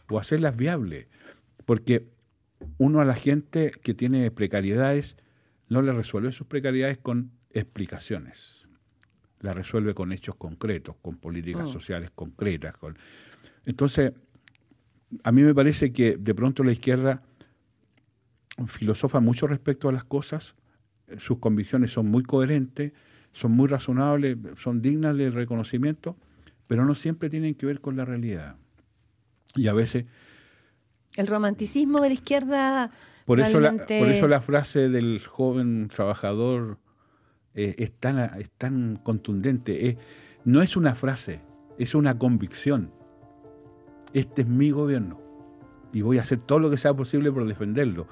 o 0.07 0.19
hacerlas 0.19 0.55
viables. 0.55 1.07
Porque 1.65 2.07
uno 2.77 3.01
a 3.01 3.05
la 3.05 3.15
gente 3.15 3.71
que 3.71 3.95
tiene 3.95 4.29
precariedades 4.29 5.15
no 5.67 5.81
le 5.81 5.91
resuelve 5.91 6.31
sus 6.31 6.45
precariedades 6.45 6.99
con 6.99 7.31
explicaciones. 7.51 8.67
La 9.39 9.53
resuelve 9.53 9.95
con 9.95 10.11
hechos 10.11 10.35
concretos, 10.35 10.95
con 11.01 11.17
políticas 11.17 11.63
mm. 11.63 11.71
sociales 11.71 12.11
concretas. 12.13 12.77
Con... 12.77 12.97
Entonces, 13.65 14.13
a 15.23 15.31
mí 15.31 15.41
me 15.41 15.55
parece 15.55 15.91
que 15.91 16.17
de 16.17 16.35
pronto 16.35 16.63
la 16.63 16.71
izquierda 16.71 17.23
filosofa 18.67 19.19
mucho 19.19 19.47
respecto 19.47 19.89
a 19.89 19.91
las 19.91 20.03
cosas, 20.03 20.55
sus 21.17 21.39
convicciones 21.39 21.91
son 21.91 22.07
muy 22.07 22.23
coherentes, 22.23 22.93
son 23.31 23.51
muy 23.51 23.67
razonables, 23.67 24.37
son 24.57 24.81
dignas 24.81 25.15
de 25.17 25.29
reconocimiento, 25.29 26.17
pero 26.67 26.85
no 26.85 26.95
siempre 26.95 27.29
tienen 27.29 27.55
que 27.55 27.65
ver 27.65 27.81
con 27.81 27.97
la 27.97 28.05
realidad. 28.05 28.57
Y 29.55 29.67
a 29.67 29.73
veces... 29.73 30.05
El 31.15 31.27
romanticismo 31.27 32.01
de 32.01 32.09
la 32.09 32.13
izquierda... 32.13 32.91
Por, 33.25 33.39
eso, 33.39 33.59
la, 33.59 33.71
por 33.73 33.87
eso 33.87 34.27
la 34.27 34.41
frase 34.41 34.89
del 34.89 35.21
joven 35.23 35.87
trabajador 35.87 36.79
eh, 37.53 37.75
es, 37.77 37.91
tan, 37.91 38.17
es, 38.39 38.49
tan, 38.49 38.95
contundente. 38.95 39.99
no 40.45 40.63
es 40.63 40.75
una 40.75 40.95
frase, 40.95 41.41
es 41.77 41.93
una 41.93 42.17
convicción. 42.17 42.91
Este 44.13 44.41
es 44.41 44.47
mi 44.47 44.71
gobierno 44.71 45.21
y 45.93 46.01
voy 46.01 46.17
a 46.17 46.21
hacer 46.21 46.39
todo 46.39 46.59
lo 46.59 46.69
que 46.69 46.77
sea 46.77 46.95
posible 46.95 47.31
por 47.31 47.47
defenderlo 47.47 48.07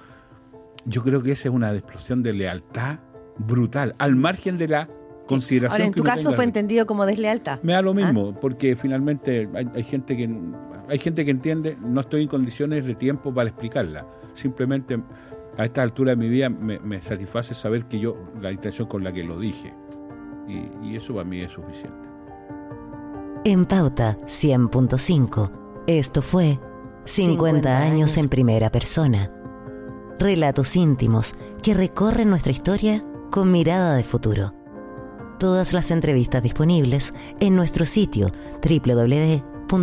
yo 0.87 1.03
creo 1.03 1.21
que 1.21 1.33
esa 1.33 1.49
es 1.49 1.53
una 1.53 1.71
explosión 1.73 2.23
de 2.23 2.33
lealtad 2.33 2.99
brutal, 3.37 3.93
al 3.99 4.15
margen 4.15 4.57
de 4.57 4.67
la 4.67 4.89
consideración. 5.27 5.81
Ahora, 5.81 5.85
en 5.85 5.93
tu 5.93 6.03
caso 6.03 6.33
fue 6.33 6.45
entendido 6.45 6.87
como 6.87 7.05
deslealtad. 7.05 7.59
Me 7.61 7.73
da 7.73 7.81
lo 7.81 7.93
mismo, 7.93 8.33
¿Ah? 8.33 8.39
porque 8.39 8.75
finalmente 8.75 9.49
hay, 9.53 9.83
gente 9.83 10.15
que 10.15 10.29
hay 10.87 10.99
gente 10.99 11.25
que 11.25 11.31
entiende, 11.31 11.77
no 11.81 12.01
estoy 12.01 12.23
en 12.23 12.27
condiciones 12.29 12.85
de 12.85 12.95
tiempo 12.95 13.33
para 13.33 13.49
explicarla. 13.49 14.07
Simplemente 14.33 14.97
a 15.57 15.65
esta 15.65 15.83
altura 15.83 16.11
de 16.11 16.15
mi 16.15 16.29
vida 16.29 16.49
me, 16.49 17.01
satisface 17.01 17.53
saber 17.53 17.85
que 17.85 17.99
yo, 17.99 18.15
la 18.41 18.51
intención 18.51 18.87
con 18.87 19.03
la 19.03 19.11
que 19.11 19.23
lo 19.23 19.37
dije. 19.37 19.73
Y, 20.47 20.87
y 20.87 20.95
eso 20.95 21.13
para 21.13 21.25
mí 21.25 21.41
es 21.41 21.51
suficiente. 21.51 22.07
En 23.43 23.65
Pauta 23.65 24.17
100.5, 24.25 25.51
esto 25.87 26.21
fue 26.21 26.59
50 27.03 27.77
años 27.81 28.17
en 28.17 28.29
primera 28.29 28.71
persona 28.71 29.36
relatos 30.19 30.75
íntimos 30.75 31.35
que 31.61 31.73
recorren 31.73 32.29
nuestra 32.29 32.51
historia 32.51 33.03
con 33.31 33.51
mirada 33.51 33.95
de 33.95 34.03
futuro. 34.03 34.53
Todas 35.39 35.73
las 35.73 35.91
entrevistas 35.91 36.41
disponibles 36.41 37.13
en 37.39 37.55
nuestro 37.55 37.85
sitio 37.85 38.31
www.pauta.cl. 38.61 39.77